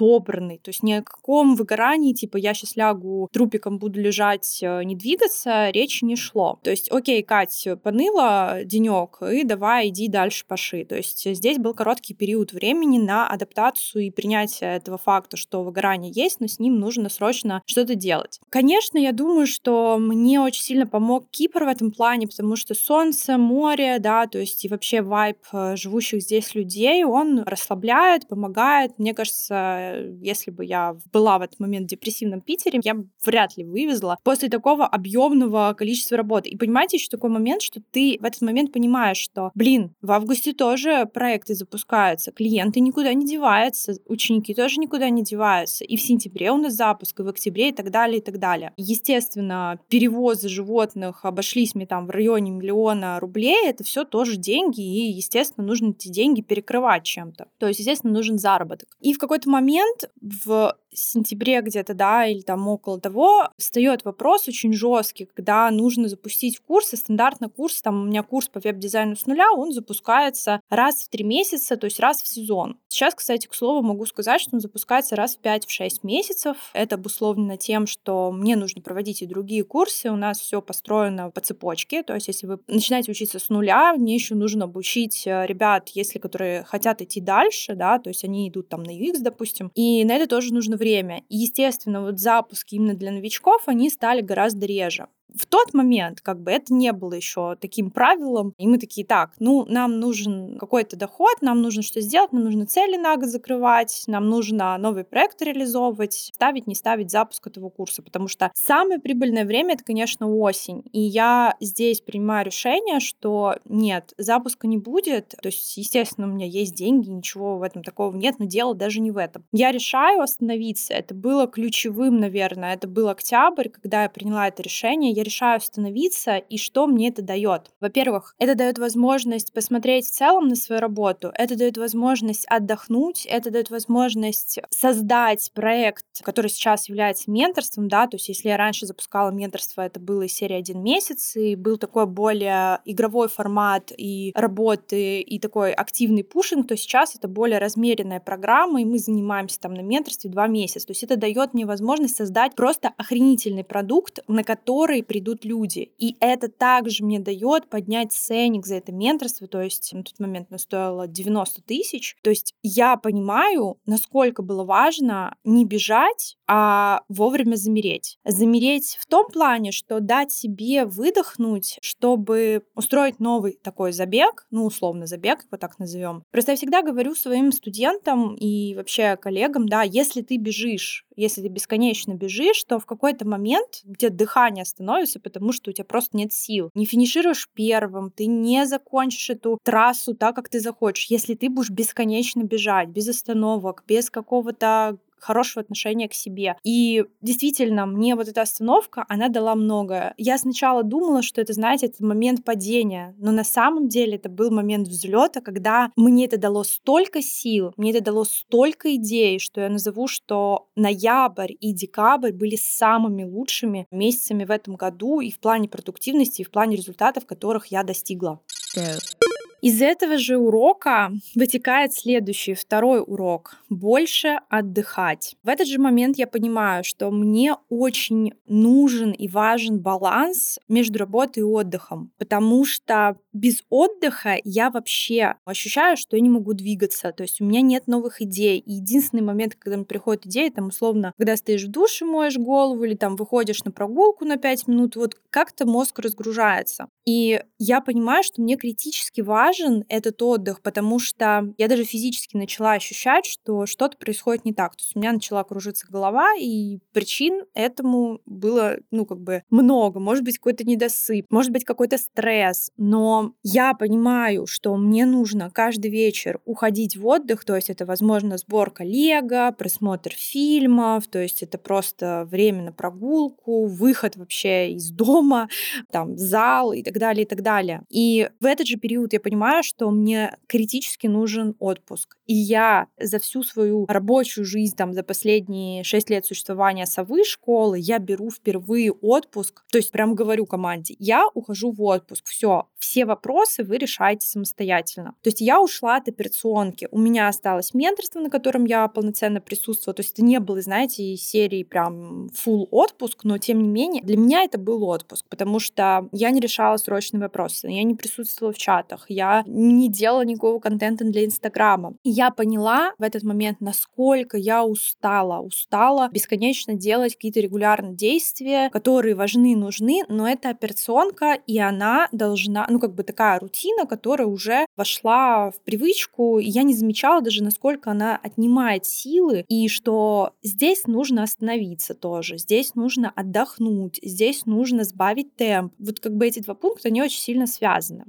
собранный. 0.00 0.56
То 0.58 0.70
есть 0.70 0.82
ни 0.82 0.92
о 0.92 1.02
каком 1.02 1.54
выгорании, 1.56 2.14
типа 2.14 2.38
я 2.38 2.54
сейчас 2.54 2.74
лягу 2.74 3.28
трупиком 3.32 3.78
буду 3.78 4.00
лежать, 4.00 4.60
э, 4.62 4.82
не 4.82 4.96
двигаться, 4.96 5.68
речи 5.70 6.04
не 6.04 6.16
шло. 6.16 6.58
То 6.62 6.70
есть, 6.70 6.90
окей, 6.90 7.22
Кать, 7.22 7.68
поныла 7.82 8.60
денек, 8.64 9.18
и 9.20 9.44
давай 9.44 9.88
иди 9.88 10.08
дальше 10.08 10.46
поши. 10.48 10.86
То 10.86 10.96
есть 10.96 11.26
здесь 11.36 11.58
был 11.58 11.74
короткий 11.74 12.14
период 12.14 12.52
времени 12.52 12.98
на 12.98 13.28
адаптацию 13.28 14.06
и 14.06 14.10
принятие 14.10 14.76
этого 14.76 14.96
факта, 14.96 15.36
что 15.36 15.62
выгорание 15.62 16.10
есть, 16.14 16.40
но 16.40 16.46
с 16.46 16.58
ним 16.58 16.80
нужно 16.80 17.10
срочно 17.10 17.62
что-то 17.66 17.94
делать. 17.94 18.40
Конечно, 18.48 18.96
я 18.96 19.12
думаю, 19.12 19.46
что 19.46 19.98
мне 19.98 20.40
очень 20.40 20.62
сильно 20.62 20.86
помог 20.86 21.28
Кипр 21.30 21.64
в 21.64 21.68
этом 21.68 21.90
плане, 21.90 22.26
потому 22.26 22.56
что 22.56 22.74
солнце, 22.74 23.36
море, 23.36 23.98
да, 23.98 24.26
то 24.26 24.38
есть 24.38 24.64
и 24.64 24.68
вообще 24.68 25.02
вайб 25.02 25.38
э, 25.52 25.76
живущих 25.76 26.22
здесь 26.22 26.54
людей, 26.54 27.04
он 27.04 27.42
расслабляет, 27.42 28.26
помогает. 28.28 28.98
Мне 28.98 29.12
кажется, 29.12 29.89
если 30.20 30.50
бы 30.50 30.64
я 30.64 30.96
была 31.12 31.38
в 31.38 31.42
этот 31.42 31.60
момент 31.60 31.86
в 31.86 31.90
депрессивном 31.90 32.40
Питере, 32.40 32.80
я 32.82 32.96
вряд 33.24 33.56
ли 33.56 33.64
вывезла 33.64 34.18
после 34.22 34.48
такого 34.48 34.86
объемного 34.86 35.74
количества 35.76 36.16
работы. 36.16 36.48
И 36.48 36.56
понимаете, 36.56 36.96
еще 36.96 37.08
такой 37.08 37.30
момент, 37.30 37.62
что 37.62 37.80
ты 37.90 38.18
в 38.20 38.24
этот 38.24 38.42
момент 38.42 38.72
понимаешь, 38.72 39.18
что, 39.18 39.50
блин, 39.54 39.94
в 40.02 40.12
августе 40.12 40.52
тоже 40.52 41.06
проекты 41.12 41.54
запускаются, 41.54 42.32
клиенты 42.32 42.80
никуда 42.80 43.14
не 43.14 43.26
деваются, 43.26 43.94
ученики 44.06 44.54
тоже 44.54 44.80
никуда 44.80 45.10
не 45.10 45.22
деваются. 45.22 45.84
И 45.84 45.96
в 45.96 46.02
сентябре 46.02 46.50
у 46.50 46.56
нас 46.56 46.74
запуск, 46.74 47.20
и 47.20 47.22
в 47.22 47.28
октябре, 47.28 47.70
и 47.70 47.72
так 47.72 47.90
далее, 47.90 48.18
и 48.18 48.22
так 48.22 48.38
далее. 48.38 48.72
Естественно, 48.76 49.78
перевозы 49.88 50.48
животных 50.48 51.24
обошлись 51.24 51.74
мне 51.74 51.86
там 51.86 52.06
в 52.06 52.10
районе 52.10 52.50
миллиона 52.50 53.18
рублей, 53.20 53.68
это 53.68 53.84
все 53.84 54.04
тоже 54.04 54.36
деньги, 54.36 54.80
и, 54.80 55.10
естественно, 55.12 55.66
нужно 55.66 55.90
эти 55.90 56.08
деньги 56.08 56.40
перекрывать 56.40 57.04
чем-то. 57.04 57.48
То 57.58 57.66
есть, 57.66 57.80
естественно, 57.80 58.12
нужен 58.12 58.38
заработок. 58.38 58.88
И 59.00 59.12
в 59.12 59.18
какой-то 59.18 59.48
момент 59.48 59.79
в 60.20 60.76
сентябре 60.92 61.60
где-то, 61.60 61.94
да, 61.94 62.26
или 62.26 62.40
там 62.40 62.66
около 62.68 63.00
того, 63.00 63.48
встает 63.56 64.04
вопрос 64.04 64.48
очень 64.48 64.72
жесткий, 64.72 65.26
когда 65.26 65.70
нужно 65.70 66.08
запустить 66.08 66.60
курсы. 66.60 66.96
Стандартно 66.96 67.48
курс, 67.48 67.82
там 67.82 68.02
у 68.02 68.04
меня 68.06 68.22
курс 68.22 68.48
по 68.48 68.60
веб-дизайну 68.60 69.16
с 69.16 69.26
нуля, 69.26 69.52
он 69.52 69.72
запускается 69.72 70.60
раз 70.68 71.02
в 71.02 71.08
три 71.08 71.24
месяца, 71.24 71.76
то 71.76 71.84
есть 71.84 72.00
раз 72.00 72.22
в 72.22 72.26
сезон. 72.26 72.78
Сейчас, 72.88 73.14
кстати, 73.14 73.46
к 73.46 73.54
слову, 73.54 73.82
могу 73.82 74.06
сказать, 74.06 74.40
что 74.40 74.56
он 74.56 74.60
запускается 74.60 75.16
раз 75.16 75.36
в 75.36 75.40
5-6 75.40 76.00
месяцев. 76.02 76.56
Это 76.72 76.96
обусловлено 76.96 77.56
тем, 77.56 77.86
что 77.86 78.32
мне 78.32 78.56
нужно 78.56 78.82
проводить 78.82 79.22
и 79.22 79.26
другие 79.26 79.64
курсы. 79.64 80.10
У 80.10 80.16
нас 80.16 80.40
все 80.40 80.60
построено 80.60 81.30
по 81.30 81.40
цепочке. 81.40 82.02
То 82.02 82.14
есть, 82.14 82.28
если 82.28 82.46
вы 82.46 82.58
начинаете 82.66 83.10
учиться 83.12 83.38
с 83.38 83.48
нуля, 83.48 83.94
мне 83.94 84.14
еще 84.14 84.34
нужно 84.34 84.64
обучить 84.64 85.26
э, 85.26 85.46
ребят, 85.46 85.90
если 85.90 86.18
которые 86.18 86.64
хотят 86.64 87.02
идти 87.02 87.20
дальше, 87.20 87.74
да, 87.74 87.98
то 87.98 88.08
есть 88.08 88.24
они 88.24 88.48
идут 88.48 88.68
там 88.68 88.82
на 88.82 88.90
UX, 88.90 89.18
допустим, 89.20 89.70
и 89.74 90.04
на 90.04 90.12
это 90.12 90.26
тоже 90.26 90.52
нужно 90.52 90.76
время. 90.80 91.22
И, 91.28 91.36
естественно, 91.36 92.00
вот 92.00 92.18
запуски 92.18 92.74
именно 92.74 92.94
для 92.94 93.12
новичков, 93.12 93.62
они 93.68 93.88
стали 93.90 94.20
гораздо 94.22 94.66
реже 94.66 95.06
в 95.34 95.46
тот 95.46 95.74
момент 95.74 96.20
как 96.20 96.40
бы 96.40 96.50
это 96.50 96.72
не 96.74 96.92
было 96.92 97.14
еще 97.14 97.56
таким 97.60 97.90
правилом, 97.90 98.54
и 98.58 98.66
мы 98.66 98.78
такие, 98.78 99.06
так, 99.06 99.32
ну, 99.38 99.64
нам 99.66 100.00
нужен 100.00 100.58
какой-то 100.58 100.96
доход, 100.96 101.36
нам 101.40 101.62
нужно 101.62 101.82
что 101.82 102.00
сделать, 102.00 102.32
нам 102.32 102.44
нужно 102.44 102.66
цели 102.66 102.96
на 102.96 103.16
год 103.16 103.28
закрывать, 103.28 104.04
нам 104.06 104.28
нужно 104.28 104.76
новый 104.78 105.04
проект 105.04 105.42
реализовывать, 105.42 106.30
ставить, 106.34 106.66
не 106.66 106.74
ставить 106.74 107.10
запуск 107.10 107.46
этого 107.46 107.68
курса, 107.70 108.02
потому 108.02 108.28
что 108.28 108.50
самое 108.54 109.00
прибыльное 109.00 109.44
время— 109.44 109.74
это, 109.74 109.84
конечно, 109.84 110.30
осень, 110.30 110.82
и 110.92 111.00
я 111.00 111.56
здесь 111.60 112.00
принимаю 112.00 112.46
решение, 112.46 113.00
что 113.00 113.56
нет, 113.64 114.14
запуска 114.18 114.66
не 114.66 114.78
будет, 114.78 115.34
то 115.40 115.48
есть, 115.48 115.76
естественно, 115.76 116.26
у 116.26 116.30
меня 116.30 116.46
есть 116.46 116.74
деньги, 116.74 117.08
ничего 117.08 117.58
в 117.58 117.62
этом 117.62 117.82
такого 117.82 118.14
нет, 118.16 118.36
но 118.38 118.46
дело 118.46 118.74
даже 118.74 119.00
не 119.00 119.10
в 119.10 119.16
этом. 119.16 119.44
Я 119.52 119.72
решаю 119.72 120.22
остановиться, 120.22 120.94
это 120.94 121.14
было 121.14 121.46
ключевым, 121.46 122.18
наверное, 122.18 122.74
это 122.74 122.88
был 122.88 123.08
октябрь, 123.08 123.68
когда 123.68 124.04
я 124.04 124.08
приняла 124.08 124.48
это 124.48 124.62
решение, 124.62 125.12
я 125.20 125.24
решаю 125.24 125.56
остановиться 125.56 126.36
и 126.36 126.58
что 126.58 126.86
мне 126.86 127.08
это 127.08 127.22
дает. 127.22 127.70
Во-первых, 127.80 128.34
это 128.38 128.54
дает 128.54 128.78
возможность 128.78 129.52
посмотреть 129.52 130.06
в 130.06 130.10
целом 130.10 130.48
на 130.48 130.56
свою 130.56 130.80
работу, 130.80 131.30
это 131.34 131.56
дает 131.56 131.76
возможность 131.76 132.46
отдохнуть, 132.46 133.26
это 133.26 133.50
дает 133.50 133.70
возможность 133.70 134.58
создать 134.70 135.50
проект, 135.54 136.04
который 136.22 136.50
сейчас 136.50 136.88
является 136.88 137.30
менторством, 137.30 137.88
да, 137.88 138.06
то 138.06 138.16
есть 138.16 138.28
если 138.28 138.48
я 138.48 138.56
раньше 138.56 138.86
запускала 138.86 139.30
менторство, 139.30 139.82
это 139.82 140.00
было 140.00 140.22
из 140.22 140.32
серии 140.32 140.56
один 140.56 140.82
месяц, 140.82 141.36
и 141.36 141.54
был 141.54 141.76
такой 141.76 142.06
более 142.06 142.80
игровой 142.84 143.28
формат 143.28 143.92
и 143.96 144.32
работы, 144.34 145.20
и 145.20 145.38
такой 145.38 145.72
активный 145.72 146.24
пушинг, 146.24 146.68
то 146.68 146.76
сейчас 146.76 147.14
это 147.14 147.28
более 147.28 147.58
размеренная 147.58 148.20
программа, 148.20 148.82
и 148.82 148.84
мы 148.84 148.98
занимаемся 148.98 149.60
там 149.60 149.74
на 149.74 149.80
менторстве 149.80 150.30
два 150.30 150.46
месяца. 150.46 150.86
То 150.86 150.92
есть 150.92 151.02
это 151.02 151.16
дает 151.16 151.54
мне 151.54 151.66
возможность 151.66 152.16
создать 152.16 152.54
просто 152.54 152.92
охренительный 152.96 153.64
продукт, 153.64 154.20
на 154.28 154.44
который 154.44 155.02
придут 155.10 155.44
люди. 155.44 155.90
И 155.98 156.16
это 156.20 156.48
также 156.48 157.04
мне 157.04 157.18
дает 157.18 157.68
поднять 157.68 158.12
ценник 158.12 158.64
за 158.64 158.76
это 158.76 158.92
менторство, 158.92 159.48
то 159.48 159.60
есть 159.60 159.92
на 159.92 160.04
тот 160.04 160.20
момент 160.20 160.46
оно 160.50 160.58
стоило 160.58 161.08
90 161.08 161.62
тысяч. 161.62 162.16
То 162.22 162.30
есть 162.30 162.54
я 162.62 162.96
понимаю, 162.96 163.80
насколько 163.86 164.42
было 164.42 164.62
важно 164.62 165.34
не 165.42 165.64
бежать, 165.64 166.36
а 166.46 167.02
вовремя 167.08 167.56
замереть. 167.56 168.20
Замереть 168.24 168.98
в 169.00 169.06
том 169.06 169.26
плане, 169.26 169.72
что 169.72 169.98
дать 169.98 170.30
себе 170.30 170.84
выдохнуть, 170.84 171.78
чтобы 171.82 172.62
устроить 172.76 173.18
новый 173.18 173.58
такой 173.60 173.90
забег, 173.90 174.46
ну, 174.52 174.64
условно 174.64 175.06
забег, 175.06 175.40
его 175.44 175.58
так 175.58 175.80
назовем. 175.80 176.22
Просто 176.30 176.52
я 176.52 176.56
всегда 176.56 176.82
говорю 176.82 177.16
своим 177.16 177.50
студентам 177.50 178.36
и 178.36 178.76
вообще 178.76 179.16
коллегам, 179.16 179.68
да, 179.68 179.82
если 179.82 180.22
ты 180.22 180.36
бежишь 180.36 181.04
если 181.20 181.42
ты 181.42 181.48
бесконечно 181.48 182.14
бежишь, 182.14 182.64
то 182.64 182.78
в 182.78 182.86
какой-то 182.86 183.26
момент 183.26 183.82
где 183.84 184.08
дыхание 184.08 184.64
становится, 184.64 185.20
потому 185.20 185.52
что 185.52 185.70
у 185.70 185.72
тебя 185.72 185.84
просто 185.84 186.16
нет 186.16 186.32
сил. 186.32 186.70
Не 186.74 186.86
финишируешь 186.86 187.48
первым, 187.54 188.10
ты 188.10 188.26
не 188.26 188.66
закончишь 188.66 189.30
эту 189.30 189.58
трассу 189.62 190.14
так, 190.14 190.34
как 190.34 190.48
ты 190.48 190.60
захочешь. 190.60 191.10
Если 191.10 191.34
ты 191.34 191.48
будешь 191.48 191.70
бесконечно 191.70 192.42
бежать, 192.42 192.88
без 192.88 193.08
остановок, 193.08 193.84
без 193.86 194.10
какого-то 194.10 194.98
хорошего 195.20 195.62
отношения 195.62 196.08
к 196.08 196.14
себе. 196.14 196.56
И 196.64 197.04
действительно, 197.20 197.86
мне 197.86 198.14
вот 198.14 198.28
эта 198.28 198.42
остановка, 198.42 199.04
она 199.08 199.28
дала 199.28 199.54
многое. 199.54 200.14
Я 200.16 200.38
сначала 200.38 200.82
думала, 200.82 201.22
что 201.22 201.40
это, 201.40 201.52
знаете, 201.52 201.86
это 201.86 202.04
момент 202.04 202.44
падения, 202.44 203.14
но 203.18 203.30
на 203.32 203.44
самом 203.44 203.88
деле 203.88 204.16
это 204.16 204.28
был 204.28 204.50
момент 204.50 204.88
взлета, 204.88 205.40
когда 205.40 205.90
мне 205.96 206.26
это 206.26 206.38
дало 206.38 206.64
столько 206.64 207.22
сил, 207.22 207.72
мне 207.76 207.90
это 207.90 208.02
дало 208.02 208.24
столько 208.24 208.94
идей, 208.94 209.38
что 209.38 209.60
я 209.60 209.68
назову, 209.68 210.06
что 210.06 210.68
ноябрь 210.76 211.52
и 211.60 211.72
декабрь 211.72 212.32
были 212.32 212.56
самыми 212.56 213.24
лучшими 213.24 213.86
месяцами 213.90 214.44
в 214.44 214.50
этом 214.50 214.76
году 214.76 215.20
и 215.20 215.30
в 215.30 215.40
плане 215.40 215.68
продуктивности, 215.68 216.42
и 216.42 216.44
в 216.44 216.50
плане 216.50 216.76
результатов, 216.76 217.26
которых 217.26 217.66
я 217.66 217.82
достигла. 217.82 218.40
Go. 218.74 219.39
Из 219.60 219.82
этого 219.82 220.16
же 220.16 220.38
урока 220.38 221.12
вытекает 221.34 221.92
следующий, 221.92 222.54
второй 222.54 223.02
урок. 223.06 223.56
Больше 223.68 224.40
отдыхать. 224.48 225.36
В 225.42 225.48
этот 225.48 225.68
же 225.68 225.78
момент 225.78 226.16
я 226.16 226.26
понимаю, 226.26 226.82
что 226.82 227.10
мне 227.10 227.56
очень 227.68 228.32
нужен 228.46 229.10
и 229.10 229.28
важен 229.28 229.78
баланс 229.78 230.58
между 230.68 230.98
работой 230.98 231.40
и 231.40 231.42
отдыхом, 231.42 232.10
потому 232.18 232.64
что 232.64 233.16
без 233.32 233.62
отдыха 233.68 234.36
я 234.44 234.70
вообще 234.70 235.34
ощущаю, 235.44 235.96
что 235.96 236.16
я 236.16 236.22
не 236.22 236.30
могу 236.30 236.54
двигаться, 236.54 237.12
то 237.12 237.22
есть 237.22 237.40
у 237.40 237.44
меня 237.44 237.60
нет 237.60 237.86
новых 237.86 238.22
идей. 238.22 238.58
И 238.58 238.72
единственный 238.72 239.22
момент, 239.22 239.56
когда 239.56 239.76
мне 239.76 239.86
приходит 239.86 240.26
идея, 240.26 240.50
там 240.50 240.68
условно, 240.68 241.12
когда 241.18 241.36
стоишь 241.36 241.64
в 241.64 241.70
душе, 241.70 242.04
моешь 242.04 242.38
голову 242.38 242.84
или 242.84 242.94
там 242.94 243.16
выходишь 243.16 243.62
на 243.64 243.70
прогулку 243.70 244.24
на 244.24 244.36
5 244.36 244.68
минут, 244.68 244.96
вот 244.96 245.16
как-то 245.30 245.66
мозг 245.66 245.98
разгружается. 245.98 246.88
И 247.04 247.42
я 247.58 247.80
понимаю, 247.80 248.22
что 248.22 248.40
мне 248.40 248.56
критически 248.56 249.20
важен 249.50 249.84
этот 249.88 250.22
отдых, 250.22 250.62
потому 250.62 250.98
что 250.98 251.52
я 251.58 251.68
даже 251.68 251.84
физически 251.84 252.36
начала 252.36 252.72
ощущать, 252.72 253.26
что 253.26 253.66
что-то 253.66 253.96
происходит 253.96 254.44
не 254.44 254.52
так. 254.52 254.76
То 254.76 254.82
есть 254.82 254.92
у 254.94 254.98
меня 254.98 255.12
начала 255.12 255.42
кружиться 255.44 255.86
голова, 255.88 256.34
и 256.38 256.78
причин 256.92 257.44
этому 257.54 258.20
было, 258.26 258.76
ну, 258.90 259.04
как 259.06 259.20
бы 259.20 259.42
много. 259.50 259.98
Может 260.00 260.24
быть, 260.24 260.38
какой-то 260.38 260.64
недосып, 260.64 261.26
может 261.30 261.52
быть, 261.52 261.64
какой-то 261.64 261.98
стресс. 261.98 262.70
Но 262.76 263.32
я 263.42 263.74
понимаю, 263.74 264.46
что 264.46 264.76
мне 264.76 265.04
нужно 265.04 265.50
каждый 265.50 265.90
вечер 265.90 266.40
уходить 266.44 266.96
в 266.96 267.06
отдых, 267.06 267.44
то 267.44 267.56
есть 267.56 267.70
это, 267.70 267.86
возможно, 267.86 268.38
сборка 268.38 268.84
лего, 268.84 269.54
просмотр 269.56 270.12
фильмов, 270.12 271.06
то 271.08 271.18
есть 271.18 271.42
это 271.42 271.58
просто 271.58 272.26
время 272.30 272.62
на 272.62 272.72
прогулку, 272.72 273.66
выход 273.66 274.16
вообще 274.16 274.72
из 274.72 274.90
дома, 274.90 275.48
там, 275.90 276.16
зал 276.16 276.72
и 276.72 276.82
так 276.82 276.98
далее, 276.98 277.24
и 277.24 277.28
так 277.28 277.42
далее. 277.42 277.82
И 277.88 278.30
в 278.40 278.44
этот 278.44 278.66
же 278.66 278.76
период 278.76 279.12
я 279.12 279.20
понимаю, 279.20 279.39
понимаю, 279.40 279.62
что 279.62 279.90
мне 279.90 280.36
критически 280.48 281.06
нужен 281.06 281.54
отпуск. 281.58 282.18
И 282.26 282.34
я 282.34 282.88
за 283.00 283.18
всю 283.18 283.42
свою 283.42 283.86
рабочую 283.86 284.44
жизнь, 284.44 284.76
там, 284.76 284.92
за 284.92 285.02
последние 285.02 285.82
шесть 285.82 286.10
лет 286.10 286.26
существования 286.26 286.84
совы 286.84 287.24
школы, 287.24 287.78
я 287.78 287.98
беру 287.98 288.30
впервые 288.30 288.92
отпуск. 288.92 289.64
То 289.72 289.78
есть 289.78 289.92
прям 289.92 290.14
говорю 290.14 290.44
команде, 290.44 290.94
я 290.98 291.26
ухожу 291.32 291.72
в 291.72 291.82
отпуск, 291.82 292.26
все, 292.26 292.68
все 292.78 293.06
вопросы 293.06 293.64
вы 293.64 293.78
решаете 293.78 294.26
самостоятельно. 294.26 295.14
То 295.22 295.28
есть 295.28 295.40
я 295.40 295.60
ушла 295.60 295.96
от 295.96 296.08
операционки, 296.08 296.86
у 296.90 296.98
меня 296.98 297.26
осталось 297.26 297.72
менторство, 297.72 298.20
на 298.20 298.28
котором 298.28 298.66
я 298.66 298.86
полноценно 298.88 299.40
присутствовала. 299.40 299.94
То 299.94 300.02
есть 300.02 300.12
это 300.12 300.22
не 300.22 300.38
было, 300.38 300.60
знаете, 300.60 301.16
серии 301.16 301.62
прям 301.64 302.26
full 302.26 302.66
отпуск, 302.70 303.24
но 303.24 303.38
тем 303.38 303.62
не 303.62 303.68
менее 303.68 304.02
для 304.02 304.18
меня 304.18 304.42
это 304.44 304.58
был 304.58 304.84
отпуск, 304.84 305.24
потому 305.30 305.60
что 305.60 306.08
я 306.12 306.30
не 306.30 306.40
решала 306.40 306.76
срочные 306.76 307.22
вопросы, 307.22 307.68
я 307.68 307.82
не 307.84 307.94
присутствовала 307.94 308.52
в 308.52 308.58
чатах, 308.58 309.06
я 309.08 309.29
не 309.46 309.88
делала 309.88 310.24
никакого 310.24 310.58
контента 310.60 311.04
для 311.04 311.24
Инстаграма. 311.24 311.94
И 312.04 312.10
я 312.10 312.30
поняла 312.30 312.92
в 312.98 313.02
этот 313.02 313.22
момент, 313.22 313.60
насколько 313.60 314.36
я 314.36 314.64
устала. 314.64 315.40
Устала 315.40 316.08
бесконечно 316.12 316.74
делать 316.74 317.14
какие-то 317.14 317.40
регулярные 317.40 317.94
действия, 317.94 318.70
которые 318.70 319.14
важны, 319.14 319.56
нужны, 319.56 320.02
но 320.08 320.28
это 320.28 320.50
операционка, 320.50 321.38
и 321.46 321.58
она 321.58 322.08
должна, 322.12 322.66
ну, 322.68 322.78
как 322.78 322.94
бы 322.94 323.02
такая 323.02 323.38
рутина, 323.38 323.86
которая 323.86 324.28
уже 324.28 324.66
вошла 324.76 325.50
в 325.50 325.60
привычку, 325.64 326.38
и 326.38 326.48
я 326.48 326.62
не 326.62 326.74
замечала 326.74 327.20
даже, 327.20 327.42
насколько 327.42 327.90
она 327.90 328.18
отнимает 328.22 328.86
силы, 328.86 329.44
и 329.48 329.68
что 329.68 330.32
здесь 330.42 330.86
нужно 330.86 331.22
остановиться 331.22 331.94
тоже, 331.94 332.38
здесь 332.38 332.74
нужно 332.74 333.12
отдохнуть, 333.14 334.00
здесь 334.02 334.46
нужно 334.46 334.84
сбавить 334.84 335.34
темп. 335.36 335.74
Вот 335.78 336.00
как 336.00 336.16
бы 336.16 336.26
эти 336.26 336.40
два 336.40 336.54
пункта, 336.54 336.88
они 336.88 337.02
очень 337.02 337.20
сильно 337.20 337.46
связаны. 337.46 338.04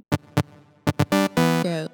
Go. 1.62 1.88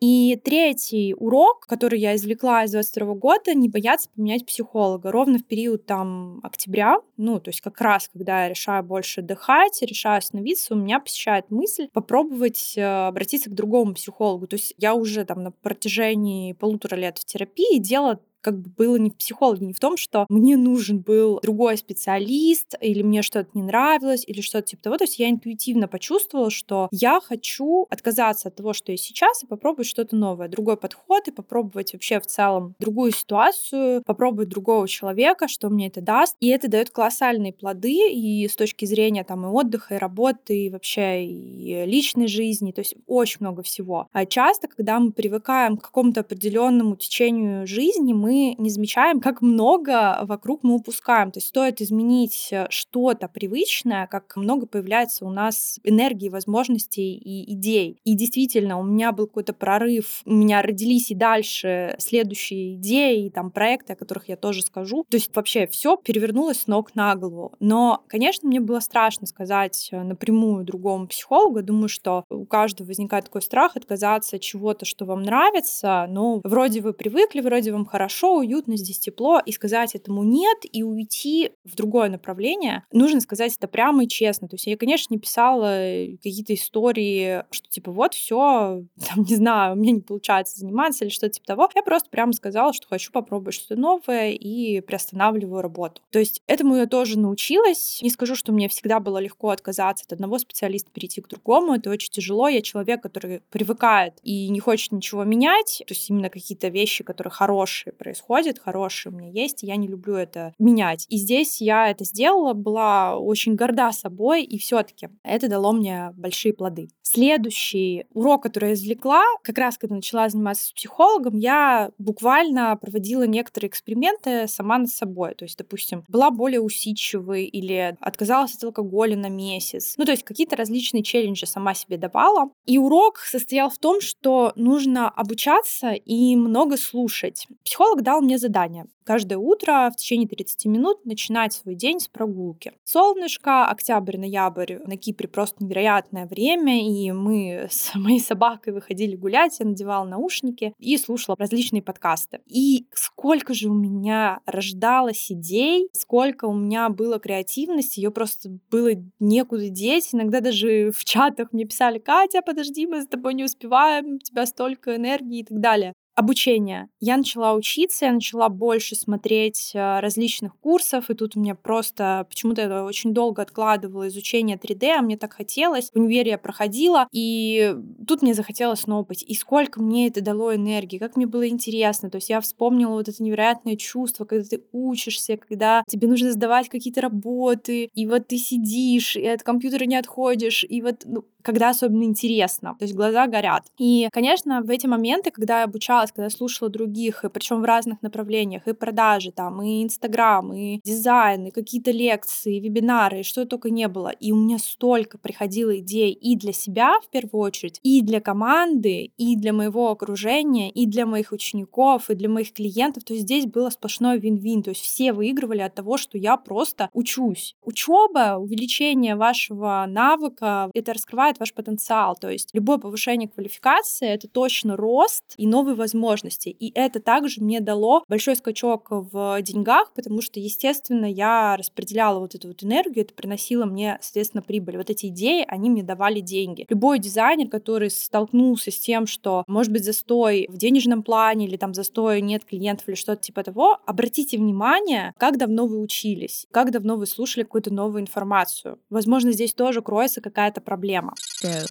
И 0.00 0.40
третий 0.42 1.14
урок, 1.14 1.66
который 1.66 2.00
я 2.00 2.16
извлекла 2.16 2.64
из 2.64 2.70
22 2.70 3.14
года, 3.16 3.52
не 3.52 3.68
бояться 3.68 4.08
поменять 4.16 4.46
психолога. 4.46 5.12
Ровно 5.12 5.38
в 5.38 5.44
период 5.44 5.84
там 5.84 6.40
октября, 6.42 7.00
ну, 7.18 7.38
то 7.38 7.50
есть 7.50 7.60
как 7.60 7.78
раз, 7.82 8.08
когда 8.10 8.44
я 8.44 8.48
решаю 8.48 8.82
больше 8.82 9.20
отдыхать, 9.20 9.82
решаю 9.82 10.16
остановиться, 10.16 10.72
у 10.72 10.78
меня 10.78 11.00
посещает 11.00 11.50
мысль 11.50 11.88
попробовать 11.92 12.78
э, 12.78 12.82
обратиться 12.82 13.50
к 13.50 13.54
другому 13.54 13.92
психологу. 13.92 14.46
То 14.46 14.56
есть 14.56 14.72
я 14.78 14.94
уже 14.94 15.26
там 15.26 15.42
на 15.42 15.50
протяжении 15.50 16.54
полутора 16.54 16.96
лет 16.96 17.18
в 17.18 17.26
терапии 17.26 17.76
делала 17.76 18.20
как 18.40 18.58
бы 18.58 18.70
было 18.70 18.96
не 18.96 19.10
в 19.10 19.16
психологе, 19.16 19.66
не 19.66 19.72
в 19.72 19.80
том, 19.80 19.96
что 19.96 20.26
мне 20.28 20.56
нужен 20.56 21.00
был 21.00 21.40
другой 21.42 21.76
специалист, 21.76 22.74
или 22.80 23.02
мне 23.02 23.22
что-то 23.22 23.50
не 23.54 23.62
нравилось, 23.62 24.24
или 24.26 24.40
что-то 24.40 24.68
типа 24.68 24.82
того. 24.84 24.96
То 24.98 25.04
есть 25.04 25.18
я 25.18 25.30
интуитивно 25.30 25.88
почувствовала, 25.88 26.50
что 26.50 26.88
я 26.90 27.20
хочу 27.20 27.86
отказаться 27.90 28.48
от 28.48 28.56
того, 28.56 28.72
что 28.72 28.92
я 28.92 28.98
сейчас, 28.98 29.42
и 29.42 29.46
попробовать 29.46 29.86
что-то 29.86 30.16
новое, 30.16 30.48
другой 30.48 30.76
подход, 30.76 31.28
и 31.28 31.32
попробовать 31.32 31.92
вообще 31.92 32.20
в 32.20 32.26
целом 32.26 32.74
другую 32.78 33.12
ситуацию, 33.12 34.02
попробовать 34.04 34.48
другого 34.48 34.88
человека, 34.88 35.48
что 35.48 35.68
мне 35.68 35.88
это 35.88 36.00
даст. 36.00 36.36
И 36.40 36.48
это 36.48 36.68
дает 36.68 36.90
колоссальные 36.90 37.52
плоды 37.52 38.10
и 38.10 38.48
с 38.48 38.56
точки 38.56 38.84
зрения 38.84 39.24
там 39.24 39.44
и 39.46 39.48
отдыха, 39.48 39.96
и 39.96 39.98
работы, 39.98 40.66
и 40.66 40.70
вообще 40.70 41.24
и 41.24 41.84
личной 41.86 42.26
жизни, 42.26 42.72
то 42.72 42.80
есть 42.80 42.94
очень 43.06 43.38
много 43.40 43.62
всего. 43.62 44.08
А 44.12 44.26
часто, 44.26 44.68
когда 44.68 44.98
мы 44.98 45.12
привыкаем 45.12 45.76
к 45.76 45.82
какому-то 45.82 46.20
определенному 46.20 46.96
течению 46.96 47.66
жизни, 47.66 48.12
мы 48.12 48.29
мы 48.30 48.54
не 48.58 48.70
замечаем, 48.70 49.20
как 49.20 49.42
много 49.42 50.20
вокруг 50.22 50.62
мы 50.62 50.74
упускаем. 50.76 51.32
То 51.32 51.38
есть 51.38 51.48
стоит 51.48 51.80
изменить 51.80 52.48
э, 52.52 52.66
что-то 52.70 53.26
привычное, 53.26 54.06
как 54.06 54.36
много 54.36 54.66
появляется 54.66 55.24
у 55.24 55.30
нас 55.30 55.80
энергии, 55.82 56.28
возможностей 56.28 57.16
и 57.16 57.52
идей. 57.52 57.98
И 58.04 58.14
действительно, 58.14 58.78
у 58.78 58.84
меня 58.84 59.10
был 59.10 59.26
какой-то 59.26 59.52
прорыв, 59.52 60.22
у 60.24 60.32
меня 60.32 60.62
родились 60.62 61.10
и 61.10 61.16
дальше 61.16 61.96
следующие 61.98 62.74
идеи, 62.74 63.26
и 63.26 63.30
там 63.30 63.50
проекты, 63.50 63.94
о 63.94 63.96
которых 63.96 64.28
я 64.28 64.36
тоже 64.36 64.62
скажу. 64.62 65.04
То 65.10 65.16
есть 65.16 65.34
вообще 65.34 65.66
все 65.66 65.96
перевернулось 65.96 66.60
с 66.60 66.66
ног 66.68 66.94
на 66.94 67.16
голову. 67.16 67.52
Но, 67.58 68.04
конечно, 68.06 68.48
мне 68.48 68.60
было 68.60 68.78
страшно 68.78 69.26
сказать 69.26 69.88
э, 69.90 70.02
напрямую 70.02 70.64
другому 70.64 71.08
психологу. 71.08 71.62
Думаю, 71.62 71.88
что 71.88 72.24
у 72.30 72.44
каждого 72.44 72.86
возникает 72.86 73.24
такой 73.24 73.42
страх 73.42 73.76
отказаться 73.76 74.36
от 74.36 74.42
чего-то, 74.42 74.84
что 74.84 75.04
вам 75.04 75.22
нравится, 75.22 76.06
но 76.08 76.40
вроде 76.44 76.80
вы 76.80 76.92
привыкли, 76.92 77.40
вроде 77.40 77.72
вам 77.72 77.86
хорошо, 77.86 78.19
хорошо, 78.20 78.36
уютно, 78.36 78.76
здесь 78.76 78.98
тепло, 78.98 79.40
и 79.44 79.52
сказать 79.52 79.94
этому 79.94 80.22
нет, 80.22 80.58
и 80.70 80.82
уйти 80.82 81.52
в 81.64 81.74
другое 81.74 82.08
направление, 82.08 82.84
нужно 82.92 83.20
сказать 83.20 83.54
это 83.56 83.68
прямо 83.68 84.04
и 84.04 84.08
честно. 84.08 84.48
То 84.48 84.54
есть 84.54 84.66
я, 84.66 84.76
конечно, 84.76 85.14
не 85.14 85.18
писала 85.18 85.78
какие-то 86.22 86.54
истории, 86.54 87.44
что 87.50 87.68
типа 87.68 87.92
вот 87.92 88.14
все, 88.14 88.84
там, 89.08 89.24
не 89.24 89.36
знаю, 89.36 89.74
у 89.74 89.76
меня 89.76 89.92
не 89.92 90.00
получается 90.00 90.58
заниматься 90.58 91.04
или 91.04 91.10
что-то 91.10 91.34
типа 91.34 91.46
того. 91.46 91.68
Я 91.74 91.82
просто 91.82 92.10
прямо 92.10 92.32
сказала, 92.32 92.72
что 92.72 92.86
хочу 92.88 93.12
попробовать 93.12 93.54
что-то 93.54 93.80
новое 93.80 94.30
и 94.30 94.80
приостанавливаю 94.80 95.62
работу. 95.62 96.02
То 96.10 96.18
есть 96.18 96.42
этому 96.46 96.76
я 96.76 96.86
тоже 96.86 97.18
научилась. 97.18 98.00
Не 98.02 98.10
скажу, 98.10 98.34
что 98.34 98.52
мне 98.52 98.68
всегда 98.68 99.00
было 99.00 99.18
легко 99.18 99.50
отказаться 99.50 100.04
от 100.06 100.12
одного 100.12 100.38
специалиста, 100.38 100.90
перейти 100.90 101.20
к 101.20 101.28
другому. 101.28 101.74
Это 101.74 101.90
очень 101.90 102.10
тяжело. 102.10 102.48
Я 102.48 102.62
человек, 102.62 103.02
который 103.02 103.42
привыкает 103.50 104.14
и 104.22 104.48
не 104.48 104.60
хочет 104.60 104.92
ничего 104.92 105.24
менять. 105.24 105.82
То 105.86 105.94
есть 105.94 106.08
именно 106.10 106.28
какие-то 106.28 106.68
вещи, 106.68 107.04
которые 107.04 107.30
хорошие, 107.30 107.92
происходит, 108.10 108.58
хорошее 108.58 109.14
у 109.14 109.16
меня 109.16 109.30
есть, 109.30 109.62
и 109.62 109.68
я 109.68 109.76
не 109.76 109.86
люблю 109.86 110.16
это 110.16 110.52
менять. 110.58 111.06
И 111.10 111.16
здесь 111.16 111.60
я 111.60 111.88
это 111.88 112.04
сделала, 112.04 112.54
была 112.54 113.16
очень 113.16 113.54
горда 113.54 113.92
собой, 113.92 114.42
и 114.42 114.58
все-таки 114.58 115.08
это 115.22 115.48
дало 115.48 115.72
мне 115.72 116.10
большие 116.16 116.52
плоды. 116.52 116.88
Следующий 117.02 118.06
урок, 118.12 118.44
который 118.44 118.70
я 118.70 118.74
извлекла, 118.74 119.22
как 119.42 119.58
раз 119.58 119.78
когда 119.78 119.96
начала 119.96 120.28
заниматься 120.28 120.66
с 120.66 120.72
психологом, 120.72 121.36
я 121.36 121.90
буквально 121.98 122.76
проводила 122.76 123.26
некоторые 123.26 123.68
эксперименты 123.68 124.46
сама 124.48 124.78
над 124.78 124.90
собой. 124.90 125.34
То 125.34 125.44
есть, 125.44 125.58
допустим, 125.58 126.04
была 126.08 126.30
более 126.30 126.60
усидчивой 126.60 127.46
или 127.46 127.96
отказалась 128.00 128.54
от 128.54 128.64
алкоголя 128.64 129.16
на 129.16 129.28
месяц. 129.28 129.94
Ну, 129.96 130.04
то 130.04 130.12
есть 130.12 130.22
какие-то 130.24 130.56
различные 130.56 131.02
челленджи 131.02 131.46
сама 131.46 131.74
себе 131.74 131.96
давала. 131.96 132.50
И 132.64 132.78
урок 132.78 133.18
состоял 133.18 133.70
в 133.70 133.78
том, 133.78 134.00
что 134.00 134.52
нужно 134.54 135.08
обучаться 135.08 135.90
и 135.90 136.36
много 136.36 136.76
слушать. 136.76 137.48
Психолог 137.64 137.99
дал 138.00 138.20
мне 138.20 138.38
задание 138.38 138.86
каждое 139.10 139.38
утро 139.38 139.90
в 139.92 139.96
течение 139.96 140.28
30 140.28 140.66
минут 140.66 141.04
начинать 141.04 141.52
свой 141.52 141.74
день 141.74 141.98
с 141.98 142.06
прогулки. 142.06 142.74
Солнышко, 142.84 143.66
октябрь-ноябрь 143.66 144.78
на 144.86 144.96
Кипре 144.96 145.26
просто 145.26 145.64
невероятное 145.64 146.26
время, 146.26 146.80
и 146.80 147.10
мы 147.10 147.66
с 147.68 147.92
моей 147.96 148.20
собакой 148.20 148.72
выходили 148.72 149.16
гулять, 149.16 149.58
я 149.58 149.66
надевала 149.66 150.04
наушники 150.04 150.74
и 150.78 150.96
слушала 150.96 151.36
различные 151.36 151.82
подкасты. 151.82 152.38
И 152.46 152.86
сколько 152.94 153.52
же 153.52 153.68
у 153.68 153.74
меня 153.74 154.38
рождалось 154.46 155.32
идей, 155.32 155.88
сколько 155.92 156.44
у 156.44 156.54
меня 156.54 156.88
было 156.88 157.18
креативности, 157.18 157.98
ее 157.98 158.12
просто 158.12 158.48
было 158.70 158.90
некуда 159.18 159.70
деть. 159.70 160.10
Иногда 160.12 160.38
даже 160.38 160.92
в 160.92 161.04
чатах 161.04 161.52
мне 161.52 161.64
писали, 161.64 161.98
Катя, 161.98 162.42
подожди, 162.42 162.86
мы 162.86 163.02
с 163.02 163.08
тобой 163.08 163.34
не 163.34 163.42
успеваем, 163.42 164.14
у 164.14 164.18
тебя 164.18 164.46
столько 164.46 164.94
энергии 164.94 165.40
и 165.40 165.44
так 165.44 165.58
далее 165.58 165.94
обучение. 166.20 166.88
Я 167.00 167.16
начала 167.16 167.54
учиться, 167.54 168.06
я 168.06 168.12
начала 168.12 168.48
больше 168.48 168.94
смотреть 168.94 169.72
э, 169.74 170.00
различных 170.00 170.56
курсов, 170.58 171.10
и 171.10 171.14
тут 171.14 171.36
у 171.36 171.40
меня 171.40 171.54
просто 171.54 172.26
почему-то 172.28 172.62
я 172.62 172.84
очень 172.84 173.12
долго 173.12 173.42
откладывала 173.42 174.06
изучение 174.08 174.56
3D, 174.56 174.90
а 174.98 175.02
мне 175.02 175.16
так 175.16 175.32
хотелось. 175.32 175.90
В 175.90 175.96
универе 175.96 176.32
я 176.32 176.38
проходила, 176.38 177.08
и 177.10 177.74
тут 178.06 178.22
мне 178.22 178.34
захотелось 178.34 178.80
снова. 178.80 179.06
И 179.10 179.34
сколько 179.34 179.80
мне 179.82 180.08
это 180.08 180.20
дало 180.20 180.54
энергии, 180.54 180.98
как 180.98 181.16
мне 181.16 181.26
было 181.26 181.48
интересно. 181.48 182.10
То 182.10 182.16
есть 182.16 182.30
я 182.30 182.40
вспомнила 182.40 182.92
вот 182.92 183.08
это 183.08 183.22
невероятное 183.22 183.76
чувство, 183.76 184.24
когда 184.24 184.44
ты 184.44 184.62
учишься, 184.72 185.36
когда 185.36 185.82
тебе 185.88 186.06
нужно 186.06 186.32
сдавать 186.32 186.68
какие-то 186.68 187.00
работы, 187.00 187.90
и 187.94 188.06
вот 188.06 188.28
ты 188.28 188.36
сидишь, 188.36 189.16
и 189.16 189.26
от 189.26 189.42
компьютера 189.42 189.84
не 189.84 189.96
отходишь, 189.96 190.64
и 190.68 190.82
вот 190.82 191.02
ну, 191.06 191.24
когда 191.42 191.70
особенно 191.70 192.04
интересно, 192.04 192.74
то 192.78 192.84
есть 192.84 192.94
глаза 192.94 193.26
горят. 193.26 193.64
И, 193.78 194.08
конечно, 194.12 194.62
в 194.62 194.70
эти 194.70 194.86
моменты, 194.86 195.30
когда 195.30 195.60
я 195.60 195.64
обучалась, 195.64 196.10
когда 196.10 196.24
я 196.24 196.30
слушала 196.30 196.70
других, 196.70 197.24
и 197.24 197.28
причем 197.28 197.60
в 197.60 197.64
разных 197.64 198.02
направлениях, 198.02 198.66
и 198.66 198.72
продажи 198.72 199.32
там, 199.32 199.62
и 199.62 199.82
Инстаграм, 199.82 200.52
и 200.52 200.80
дизайн, 200.84 201.46
и 201.46 201.50
какие-то 201.50 201.90
лекции, 201.90 202.56
и 202.56 202.60
вебинары, 202.60 203.20
и 203.20 203.22
что 203.22 203.44
только 203.44 203.70
не 203.70 203.88
было. 203.88 204.08
И 204.08 204.32
у 204.32 204.36
меня 204.36 204.58
столько 204.58 205.18
приходило 205.18 205.78
идей 205.78 206.12
и 206.12 206.36
для 206.36 206.52
себя, 206.52 207.00
в 207.00 207.10
первую 207.10 207.42
очередь, 207.42 207.80
и 207.82 208.02
для 208.02 208.20
команды, 208.20 209.12
и 209.16 209.36
для 209.36 209.52
моего 209.52 209.90
окружения, 209.90 210.70
и 210.70 210.86
для 210.86 211.06
моих 211.06 211.32
учеников, 211.32 212.10
и 212.10 212.14
для 212.14 212.28
моих 212.28 212.52
клиентов. 212.52 213.04
То 213.04 213.14
есть 213.14 213.24
здесь 213.24 213.46
было 213.46 213.70
сплошной 213.70 214.18
вин-вин. 214.18 214.62
То 214.62 214.70
есть 214.70 214.82
все 214.82 215.12
выигрывали 215.12 215.60
от 215.60 215.74
того, 215.74 215.96
что 215.96 216.18
я 216.18 216.36
просто 216.36 216.88
учусь. 216.92 217.56
Учеба, 217.62 218.36
увеличение 218.38 219.16
вашего 219.16 219.84
навыка, 219.88 220.70
это 220.74 220.92
раскрывает 220.92 221.29
раскрывает 221.30 221.40
ваш 221.40 221.54
потенциал. 221.54 222.16
То 222.16 222.28
есть 222.28 222.50
любое 222.52 222.78
повышение 222.78 223.28
квалификации— 223.28 224.08
это 224.14 224.28
точно 224.28 224.76
рост 224.76 225.24
и 225.36 225.46
новые 225.46 225.74
возможности. 225.74 226.48
И 226.48 226.72
это 226.74 227.00
также 227.00 227.42
мне 227.42 227.60
дало 227.60 228.04
большой 228.08 228.36
скачок 228.36 228.88
в 228.90 229.40
деньгах, 229.42 229.92
потому 229.94 230.22
что, 230.22 230.40
естественно, 230.40 231.06
я 231.06 231.56
распределяла 231.56 232.20
вот 232.20 232.34
эту 232.34 232.48
вот 232.48 232.62
энергию, 232.62 233.04
это 233.04 233.14
приносило 233.14 233.64
мне, 233.64 233.98
соответственно, 234.00 234.42
прибыль. 234.42 234.76
Вот 234.76 234.90
эти 234.90 235.06
идеи, 235.06 235.44
они 235.48 235.70
мне 235.70 235.82
давали 235.82 236.20
деньги. 236.20 236.66
Любой 236.68 236.98
дизайнер, 236.98 237.48
который 237.48 237.90
столкнулся 237.90 238.70
с 238.70 238.78
тем, 238.78 239.06
что, 239.06 239.44
может 239.46 239.72
быть, 239.72 239.84
застой 239.84 240.46
в 240.48 240.56
денежном 240.56 241.02
плане 241.02 241.46
или 241.46 241.56
там 241.56 241.74
застой 241.74 242.20
нет 242.20 242.44
клиентов 242.44 242.88
или 242.88 242.96
что-то 242.96 243.22
типа 243.22 243.42
того, 243.42 243.78
обратите 243.86 244.36
внимание, 244.38 245.14
как 245.18 245.38
давно 245.38 245.66
вы 245.66 245.80
учились, 245.80 246.46
как 246.50 246.70
давно 246.70 246.96
вы 246.96 247.06
слушали 247.06 247.44
какую-то 247.44 247.72
новую 247.72 248.02
информацию. 248.02 248.78
Возможно, 248.90 249.32
здесь 249.32 249.54
тоже 249.54 249.82
кроется 249.82 250.20
какая-то 250.20 250.60
проблема. 250.60 251.14
Go. 251.42 251.66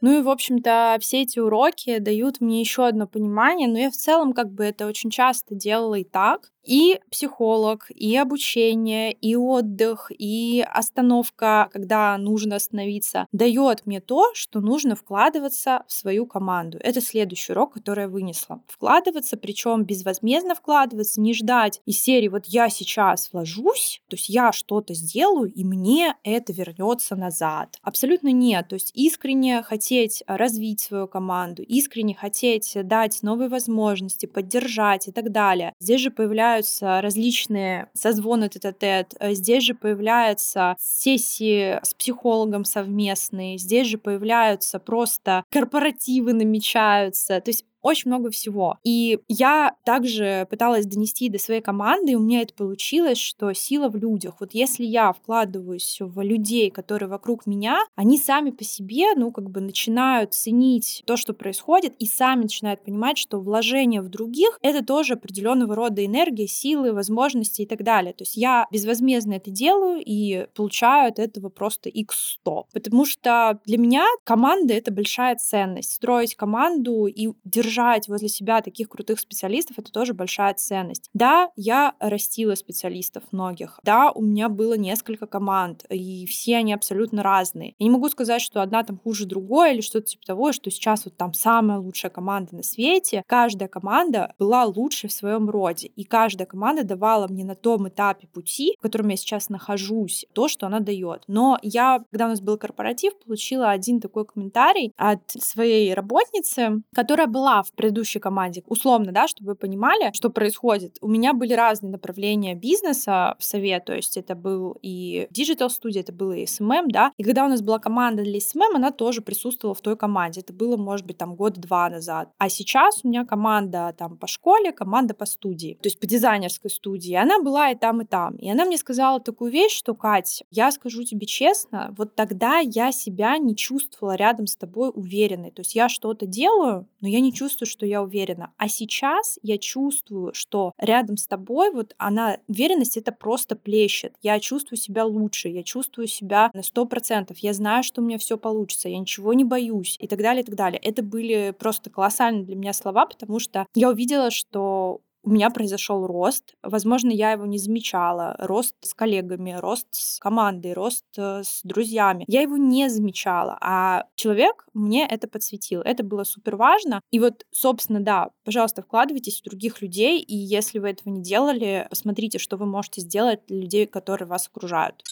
Ну 0.00 0.18
и, 0.18 0.22
в 0.22 0.28
общем-то, 0.28 0.98
все 1.00 1.22
эти 1.22 1.38
уроки 1.38 1.98
дают 1.98 2.40
мне 2.40 2.60
еще 2.60 2.86
одно 2.86 3.06
понимание, 3.06 3.66
но 3.66 3.78
я 3.78 3.90
в 3.90 3.96
целом 3.96 4.32
как 4.32 4.52
бы 4.52 4.64
это 4.64 4.86
очень 4.86 5.10
часто 5.10 5.54
делала 5.54 5.94
и 5.94 6.04
так. 6.04 6.52
И 6.66 7.00
психолог, 7.10 7.86
и 7.90 8.16
обучение, 8.16 9.12
и 9.12 9.36
отдых, 9.36 10.10
и 10.10 10.64
остановка, 10.68 11.68
когда 11.72 12.18
нужно 12.18 12.56
остановиться, 12.56 13.28
дает 13.30 13.86
мне 13.86 14.00
то, 14.00 14.32
что 14.34 14.60
нужно 14.60 14.96
вкладываться 14.96 15.84
в 15.86 15.92
свою 15.92 16.26
команду. 16.26 16.78
Это 16.82 17.00
следующий 17.00 17.52
урок, 17.52 17.74
который 17.74 18.02
я 18.02 18.08
вынесла. 18.08 18.60
Вкладываться, 18.66 19.36
причем 19.36 19.84
безвозмездно 19.84 20.56
вкладываться, 20.56 21.20
не 21.20 21.34
ждать 21.34 21.80
из 21.86 22.00
серии 22.00 22.28
вот 22.28 22.46
я 22.46 22.68
сейчас 22.68 23.30
вложусь, 23.32 24.02
то 24.08 24.16
есть 24.16 24.28
я 24.28 24.50
что-то 24.50 24.92
сделаю, 24.94 25.52
и 25.52 25.62
мне 25.62 26.16
это 26.24 26.52
вернется 26.52 27.14
назад. 27.14 27.78
Абсолютно 27.82 28.32
нет. 28.32 28.68
То 28.68 28.74
есть 28.74 28.90
искренне 28.94 29.62
хотеть 29.62 30.24
развить 30.26 30.80
свою 30.80 31.06
команду, 31.06 31.62
искренне 31.62 32.14
хотеть 32.14 32.76
дать 32.82 33.22
новые 33.22 33.48
возможности, 33.48 34.26
поддержать 34.26 35.06
и 35.06 35.12
так 35.12 35.30
далее. 35.30 35.72
Здесь 35.78 36.00
же 36.00 36.10
появляются 36.10 36.55
появляются 36.56 37.00
различные 37.02 37.88
созвоны 37.94 38.48
тет-а-тет, 38.48 39.14
э, 39.20 39.34
здесь 39.34 39.64
же 39.64 39.74
появляются 39.74 40.76
сессии 40.78 41.78
с 41.82 41.94
психологом 41.94 42.64
совместные, 42.64 43.58
здесь 43.58 43.86
же 43.88 43.98
появляются 43.98 44.78
просто 44.78 45.44
корпоративы 45.50 46.32
намечаются. 46.32 47.40
То 47.40 47.50
есть 47.50 47.64
очень 47.86 48.10
много 48.10 48.30
всего. 48.30 48.78
И 48.82 49.20
я 49.28 49.76
также 49.84 50.48
пыталась 50.50 50.86
донести 50.86 51.28
до 51.28 51.38
своей 51.38 51.60
команды, 51.60 52.12
и 52.12 52.14
у 52.16 52.20
меня 52.20 52.42
это 52.42 52.52
получилось, 52.52 53.18
что 53.18 53.52
сила 53.52 53.88
в 53.88 53.94
людях. 53.94 54.34
Вот 54.40 54.54
если 54.54 54.84
я 54.84 55.12
вкладываюсь 55.12 55.98
в 56.00 56.20
людей, 56.20 56.70
которые 56.70 57.08
вокруг 57.08 57.46
меня, 57.46 57.78
они 57.94 58.18
сами 58.18 58.50
по 58.50 58.64
себе, 58.64 59.14
ну, 59.14 59.30
как 59.30 59.50
бы 59.50 59.60
начинают 59.60 60.34
ценить 60.34 61.04
то, 61.06 61.16
что 61.16 61.32
происходит, 61.32 61.94
и 62.00 62.06
сами 62.06 62.42
начинают 62.42 62.82
понимать, 62.82 63.18
что 63.18 63.38
вложение 63.38 64.02
в 64.02 64.08
других— 64.08 64.58
это 64.62 64.84
тоже 64.84 65.12
определенного 65.12 65.76
рода 65.76 66.04
энергия, 66.04 66.48
силы, 66.48 66.92
возможности 66.92 67.62
и 67.62 67.66
так 67.66 67.84
далее. 67.84 68.14
То 68.14 68.22
есть 68.22 68.36
я 68.36 68.66
безвозмездно 68.72 69.34
это 69.34 69.52
делаю 69.52 70.02
и 70.04 70.48
получаю 70.56 71.10
от 71.10 71.20
этого 71.20 71.50
просто 71.50 71.88
x100. 71.88 72.64
Потому 72.72 73.04
что 73.04 73.60
для 73.64 73.78
меня 73.78 74.06
команда— 74.24 74.74
это 74.74 74.90
большая 74.90 75.36
ценность. 75.36 75.92
Строить 75.92 76.34
команду 76.34 77.06
и 77.06 77.28
держать 77.44 77.75
держать 77.76 78.08
возле 78.08 78.28
себя 78.28 78.62
таких 78.62 78.88
крутых 78.88 79.20
специалистов, 79.20 79.78
это 79.78 79.92
тоже 79.92 80.14
большая 80.14 80.54
ценность. 80.54 81.10
Да, 81.12 81.50
я 81.56 81.94
растила 82.00 82.54
специалистов 82.54 83.24
многих. 83.32 83.78
Да, 83.82 84.10
у 84.12 84.22
меня 84.22 84.48
было 84.48 84.74
несколько 84.74 85.26
команд, 85.26 85.84
и 85.90 86.26
все 86.26 86.56
они 86.56 86.72
абсолютно 86.72 87.22
разные. 87.22 87.74
Я 87.78 87.84
не 87.84 87.90
могу 87.90 88.08
сказать, 88.08 88.40
что 88.40 88.62
одна 88.62 88.82
там 88.82 88.98
хуже 88.98 89.26
другой 89.26 89.74
или 89.74 89.80
что-то 89.80 90.06
типа 90.06 90.24
того, 90.24 90.52
что 90.52 90.70
сейчас 90.70 91.04
вот 91.04 91.16
там 91.16 91.34
самая 91.34 91.78
лучшая 91.78 92.10
команда 92.10 92.56
на 92.56 92.62
свете. 92.62 93.22
Каждая 93.26 93.68
команда 93.68 94.34
была 94.38 94.64
лучшей 94.64 95.08
в 95.10 95.12
своем 95.12 95.50
роде, 95.50 95.88
и 95.88 96.04
каждая 96.04 96.46
команда 96.46 96.84
давала 96.84 97.28
мне 97.28 97.44
на 97.44 97.54
том 97.54 97.88
этапе 97.88 98.26
пути, 98.26 98.74
в 98.78 98.82
котором 98.82 99.08
я 99.08 99.16
сейчас 99.16 99.48
нахожусь, 99.48 100.26
то, 100.32 100.48
что 100.48 100.66
она 100.66 100.80
дает. 100.80 101.24
Но 101.26 101.58
я, 101.62 102.02
когда 102.10 102.26
у 102.26 102.28
нас 102.30 102.40
был 102.40 102.56
корпоратив, 102.56 103.12
получила 103.18 103.70
один 103.70 104.00
такой 104.00 104.24
комментарий 104.24 104.92
от 104.96 105.22
своей 105.30 105.92
работницы, 105.92 106.82
которая 106.94 107.26
была 107.26 107.62
в 107.68 107.72
предыдущей 107.72 108.18
команде. 108.18 108.62
Условно, 108.66 109.12
да, 109.12 109.28
чтобы 109.28 109.50
вы 109.50 109.54
понимали, 109.54 110.10
что 110.12 110.30
происходит. 110.30 110.98
У 111.00 111.08
меня 111.08 111.32
были 111.32 111.52
разные 111.52 111.90
направления 111.90 112.54
бизнеса 112.54 113.36
в 113.38 113.44
совет, 113.44 113.84
то 113.84 113.94
есть 113.94 114.16
это 114.16 114.34
был 114.34 114.76
и 114.82 115.26
digital 115.30 115.70
студия, 115.70 116.02
это 116.02 116.12
было 116.12 116.32
и 116.32 116.44
SMM, 116.44 116.86
да. 116.88 117.12
И 117.16 117.22
когда 117.22 117.44
у 117.44 117.48
нас 117.48 117.62
была 117.62 117.78
команда 117.78 118.22
для 118.22 118.38
SMM, 118.38 118.74
она 118.74 118.90
тоже 118.90 119.22
присутствовала 119.22 119.74
в 119.74 119.80
той 119.80 119.96
команде. 119.96 120.40
Это 120.40 120.52
было, 120.52 120.76
может 120.76 121.06
быть, 121.06 121.18
там 121.18 121.34
год-два 121.34 121.88
назад. 121.90 122.30
А 122.38 122.48
сейчас 122.48 123.00
у 123.02 123.08
меня 123.08 123.24
команда 123.24 123.94
там 123.96 124.16
по 124.16 124.26
школе, 124.26 124.72
команда 124.72 125.14
по 125.14 125.26
студии, 125.26 125.78
то 125.80 125.86
есть 125.86 126.00
по 126.00 126.06
дизайнерской 126.06 126.70
студии. 126.70 127.14
Она 127.14 127.40
была 127.40 127.70
и 127.70 127.74
там, 127.74 128.02
и 128.02 128.04
там. 128.04 128.36
И 128.36 128.50
она 128.50 128.64
мне 128.64 128.78
сказала 128.78 129.20
такую 129.20 129.50
вещь, 129.50 129.76
что, 129.76 129.94
Кать, 129.94 130.44
я 130.50 130.70
скажу 130.70 131.02
тебе 131.04 131.26
честно, 131.26 131.94
вот 131.96 132.14
тогда 132.14 132.58
я 132.58 132.92
себя 132.92 133.38
не 133.38 133.56
чувствовала 133.56 134.14
рядом 134.14 134.46
с 134.46 134.56
тобой 134.56 134.90
уверенной. 134.94 135.50
То 135.50 135.60
есть 135.60 135.74
я 135.74 135.88
что-то 135.88 136.26
делаю, 136.26 136.86
но 137.00 137.08
я 137.08 137.20
не 137.20 137.32
чувствую 137.32 137.55
чувствую, 137.56 137.68
что 137.68 137.86
я 137.86 138.02
уверена. 138.02 138.52
А 138.58 138.68
сейчас 138.68 139.38
я 139.42 139.58
чувствую, 139.58 140.34
что 140.34 140.72
рядом 140.78 141.16
с 141.16 141.26
тобой 141.26 141.70
вот 141.72 141.94
она, 141.98 142.38
уверенность 142.48 142.96
это 142.96 143.12
просто 143.12 143.56
плещет. 143.56 144.14
Я 144.22 144.38
чувствую 144.40 144.78
себя 144.78 145.04
лучше, 145.04 145.48
я 145.48 145.62
чувствую 145.62 146.06
себя 146.06 146.50
на 146.52 146.62
сто 146.62 146.84
процентов. 146.84 147.38
Я 147.38 147.52
знаю, 147.52 147.82
что 147.82 148.02
у 148.02 148.04
меня 148.04 148.18
все 148.18 148.36
получится, 148.36 148.88
я 148.88 148.98
ничего 148.98 149.32
не 149.32 149.44
боюсь 149.44 149.96
и 150.00 150.06
так 150.06 150.20
далее, 150.20 150.42
и 150.42 150.46
так 150.46 150.54
далее. 150.54 150.80
Это 150.82 151.02
были 151.02 151.54
просто 151.58 151.90
колоссальные 151.90 152.44
для 152.44 152.56
меня 152.56 152.72
слова, 152.72 153.06
потому 153.06 153.38
что 153.38 153.66
я 153.74 153.88
увидела, 153.88 154.30
что 154.30 155.00
у 155.26 155.30
меня 155.30 155.50
произошел 155.50 156.06
рост. 156.06 156.54
Возможно, 156.62 157.10
я 157.10 157.32
его 157.32 157.46
не 157.46 157.58
замечала. 157.58 158.36
Рост 158.38 158.76
с 158.80 158.94
коллегами, 158.94 159.56
рост 159.58 159.88
с 159.90 160.20
командой, 160.20 160.72
рост 160.72 161.04
э, 161.18 161.42
с 161.42 161.60
друзьями. 161.64 162.24
Я 162.28 162.42
его 162.42 162.56
не 162.56 162.88
замечала, 162.88 163.58
а 163.60 164.06
человек 164.14 164.66
мне 164.72 165.04
это 165.04 165.26
подсветил. 165.26 165.80
Это 165.80 166.04
было 166.04 166.22
супер 166.22 166.54
важно. 166.54 167.00
И 167.10 167.18
вот, 167.18 167.44
собственно, 167.50 168.00
да, 168.00 168.30
пожалуйста, 168.44 168.82
вкладывайтесь 168.82 169.40
в 169.40 169.44
других 169.44 169.82
людей, 169.82 170.20
и 170.20 170.36
если 170.36 170.78
вы 170.78 170.90
этого 170.90 171.12
не 171.12 171.22
делали, 171.22 171.88
посмотрите, 171.90 172.38
что 172.38 172.56
вы 172.56 172.66
можете 172.66 173.00
сделать 173.00 173.40
для 173.48 173.60
людей, 173.60 173.86
которые 173.86 174.28
вас 174.28 174.46
окружают. 174.46 175.02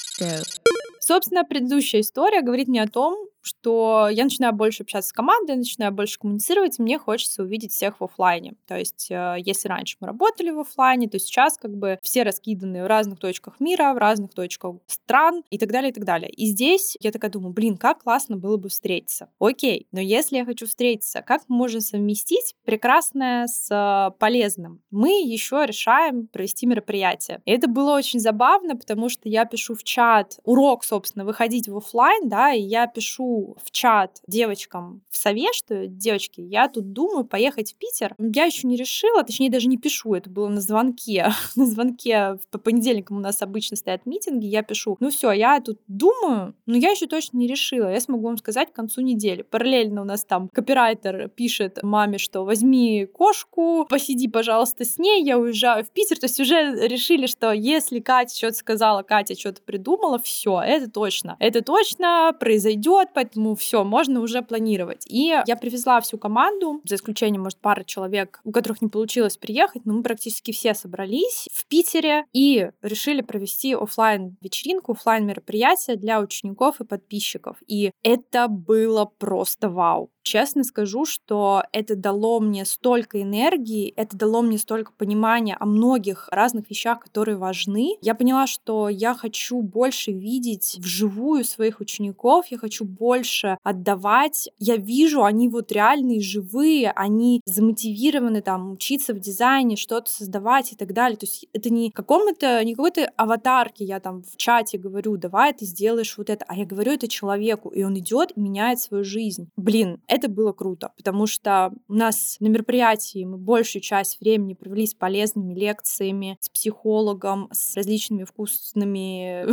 Собственно, 1.01 1.45
предыдущая 1.45 2.01
история 2.01 2.41
говорит 2.41 2.69
мне 2.69 2.83
о 2.83 2.89
том, 2.89 3.17
что 3.45 4.09
я 4.11 4.25
начинаю 4.25 4.55
больше 4.55 4.83
общаться 4.83 5.11
с 5.11 5.13
командой, 5.13 5.57
начинаю 5.57 5.93
больше 5.93 6.19
коммуницировать, 6.19 6.79
мне 6.79 6.99
хочется 6.99 7.43
увидеть 7.43 7.73
всех 7.73 8.01
в 8.01 8.05
офлайне. 8.05 8.55
То 8.67 8.79
есть, 8.79 9.11
э, 9.11 9.37
если 9.39 9.69
раньше 9.69 9.97
мы 10.01 10.07
работали 10.07 10.51
в 10.51 10.61
офлайне, 10.61 11.09
то 11.09 11.19
сейчас 11.19 11.59
как 11.59 11.77
бы 11.77 11.99
все 12.03 12.23
раскиданы 12.23 12.83
в 12.83 12.87
разных 12.87 13.19
точках 13.19 13.61
мира, 13.61 13.93
в 13.93 13.99
разных 13.99 14.33
точках 14.33 14.77
стран 14.87 15.43
и 15.51 15.59
так 15.59 15.71
далее, 15.71 15.91
и 15.91 15.95
так 15.95 16.05
далее. 16.05 16.31
И 16.31 16.47
здесь 16.47 16.97
я 17.01 17.13
такая 17.13 17.31
думаю, 17.31 17.53
блин, 17.53 17.77
как 17.77 18.03
классно 18.03 18.37
было 18.37 18.57
бы 18.57 18.71
встретиться. 18.71 19.29
Окей, 19.39 19.87
но 19.93 20.01
если 20.01 20.37
я 20.37 20.45
хочу 20.45 20.67
встретиться, 20.67 21.23
как 21.23 21.43
мы 21.49 21.57
можем 21.57 21.81
совместить 21.83 22.55
прекрасное 22.65 23.47
с 23.47 23.69
э, 23.71 24.17
полезным? 24.19 24.81
Мы 24.91 25.23
еще 25.23 25.65
решаем 25.67 26.29
провести 26.29 26.67
мероприятие. 26.67 27.43
И 27.45 27.51
это 27.51 27.69
было 27.69 27.95
очень 27.95 28.21
забавно, 28.21 28.77
потому 28.77 29.09
что 29.09 29.29
я 29.29 29.45
пишу 29.45 29.75
в 29.75 29.85
чат 29.85 30.39
урок, 30.45 30.85
собственно, 30.85 31.25
выходить 31.25 31.69
в 31.69 31.77
офлайн, 31.77 32.29
да, 32.29 32.53
и 32.53 32.63
я 32.63 32.87
пишу 32.87 33.34
в 33.63 33.71
чат 33.71 34.21
девочкам 34.27 35.03
в 35.11 35.17
сове, 35.17 35.53
что, 35.53 35.87
девочки, 35.87 36.41
я 36.41 36.69
тут 36.69 36.93
думаю 36.93 37.25
поехать 37.25 37.73
в 37.73 37.77
Питер. 37.77 38.15
Я 38.19 38.45
еще 38.45 38.67
не 38.67 38.77
решила, 38.77 39.23
точнее, 39.23 39.51
даже 39.51 39.69
не 39.69 39.77
пишу, 39.77 40.15
это 40.15 40.31
было 40.31 40.49
на 40.49 40.61
звонке. 40.61 41.33
на 41.57 41.67
звонке 41.67 42.39
по 42.51 42.59
понедельникам 42.59 43.17
у 43.17 43.21
нас 43.21 43.43
обычно 43.43 43.77
стоят 43.77 44.07
митинги, 44.07 44.47
я 44.47 44.63
пишу, 44.63 44.97
ну 45.01 45.11
все, 45.11 45.33
я 45.33 45.61
тут 45.61 45.79
думаю, 45.89 46.55
но 46.67 46.77
я 46.77 46.91
еще 46.91 47.07
точно 47.07 47.39
не 47.39 47.47
решила, 47.47 47.91
я 47.91 48.01
смогу 48.01 48.27
вам 48.27 48.39
сказать 48.39 48.73
к 48.73 48.77
концу 48.77 49.01
недели. 49.01 49.43
Параллельно 49.43 50.03
у 50.03 50.05
нас 50.05 50.25
там 50.25 50.49
копирайтер 50.49 51.29
пишет 51.29 51.79
маме, 51.83 52.19
что 52.19 52.45
возьми 52.45 53.07
кошку, 53.07 53.87
посиди, 53.89 54.29
пожалуйста, 54.29 54.85
с 54.85 54.99
ней, 54.99 55.25
я 55.25 55.39
уезжаю 55.39 55.85
в 55.85 55.91
Питер. 55.91 56.19
То 56.19 56.27
есть 56.27 56.41
уже 56.41 56.87
решили, 56.89 57.27
что 57.27 57.53
если 57.53 58.01
Катя 58.01 58.37
что-то 58.37 58.55
сказала, 58.55 59.03
Катя 59.03 59.39
что-то 59.39 59.63
придумала, 59.63 60.19
все, 60.19 60.61
это 60.61 60.91
точно. 60.91 61.37
Это 61.39 61.63
точно 61.63 62.35
произойдет, 62.39 63.13
поэтому 63.25 63.55
все, 63.55 63.85
можно 63.85 64.21
уже 64.21 64.43
планировать. 64.43 65.07
И 65.07 65.35
я 65.47 65.57
привезла 65.57 66.01
всю 66.01 66.19
команду, 66.19 66.81
за 66.85 66.97
исключением, 66.97 67.43
может, 67.43 67.59
пары 67.59 67.85
человек, 67.85 68.41
у 68.45 68.53
которых 68.53 68.83
не 68.83 68.89
получилось 68.89 69.37
приехать, 69.37 69.87
но 69.87 69.95
мы 69.95 70.03
практически 70.03 70.53
все 70.53 70.75
собрались 70.75 71.49
в 71.53 71.67
Питере 71.67 72.25
и 72.33 72.71
решили 72.83 73.23
провести 73.23 73.75
офлайн 73.75 74.37
вечеринку, 74.41 74.93
офлайн 74.93 75.27
мероприятие 75.27 75.97
для 75.97 76.21
учеников 76.21 76.81
и 76.81 76.85
подписчиков. 76.85 77.57
И 77.67 77.91
это 78.03 78.49
было 78.49 79.05
просто 79.05 79.69
вау. 79.71 80.11
Честно 80.25 80.65
скажу, 80.65 81.05
что 81.05 81.63
это 81.73 81.95
дало 81.95 82.41
мне 82.41 82.65
столько 82.65 83.23
энергии, 83.23 83.93
это 83.97 84.17
дало 84.17 84.43
мне 84.43 84.59
столько 84.59 84.93
понимания 84.93 85.57
о 85.61 85.67
многих 85.67 86.29
разных 86.33 86.69
вещах, 86.71 86.99
которые 86.99 87.37
важны. 87.37 87.97
Я 88.01 88.15
поняла, 88.15 88.47
что 88.47 88.89
я 88.89 89.15
хочу 89.15 89.63
больше 89.63 90.11
видеть 90.11 90.77
вживую 90.79 91.45
своих 91.45 91.81
учеников, 91.81 92.47
я 92.49 92.59
хочу 92.59 92.85
больше 92.85 93.59
отдавать. 93.63 94.49
Я 94.59 94.77
вижу, 94.77 95.23
они 95.23 95.49
вот 95.49 95.71
реальные, 95.71 96.21
живые, 96.21 96.91
они 96.91 97.41
замотивированы 97.45 98.41
там 98.41 98.73
учиться 98.73 99.15
в 99.15 99.21
дизайне, 99.21 99.77
что-то 99.77 100.11
создавать 100.11 100.73
и 100.73 100.77
так 100.77 100.93
далее. 100.93 101.19
То 101.19 101.27
есть 101.27 101.47
это 101.53 101.71
не 101.71 101.91
какому-то, 101.91 102.65
не 102.65 102.75
какой-то 102.75 103.13
аватарке 103.17 103.85
я 103.85 104.01
там 104.01 104.23
в 104.23 104.37
чате 104.37 104.79
говорю, 104.79 105.17
давай 105.17 105.53
ты 105.53 105.67
сделаешь 105.67 106.17
вот 106.17 106.31
это, 106.31 106.45
а 106.49 106.57
я 106.57 106.65
говорю 106.65 106.93
это 106.93 107.09
человеку, 107.09 107.69
и 107.69 107.83
он 107.83 107.99
идет 107.99 108.33
и 108.35 108.41
меняет 108.41 108.81
свою 108.81 109.05
жизнь. 109.05 109.49
Блин, 109.57 110.01
это 110.15 110.29
было 110.29 110.53
круто, 110.53 110.93
потому 110.97 111.27
что 111.27 111.73
у 111.89 111.95
нас 111.95 112.37
на 112.41 112.47
мероприятии 112.47 113.25
мы 113.25 113.37
большую 113.37 113.83
часть 113.83 114.21
времени 114.21 114.55
провели 114.55 114.87
с 114.87 114.95
полезными 114.95 115.55
лекциями, 115.55 116.39
с 116.41 116.49
психологом, 116.49 117.49
с 117.53 117.77
различными 117.77 118.25
вкусными 118.25 119.47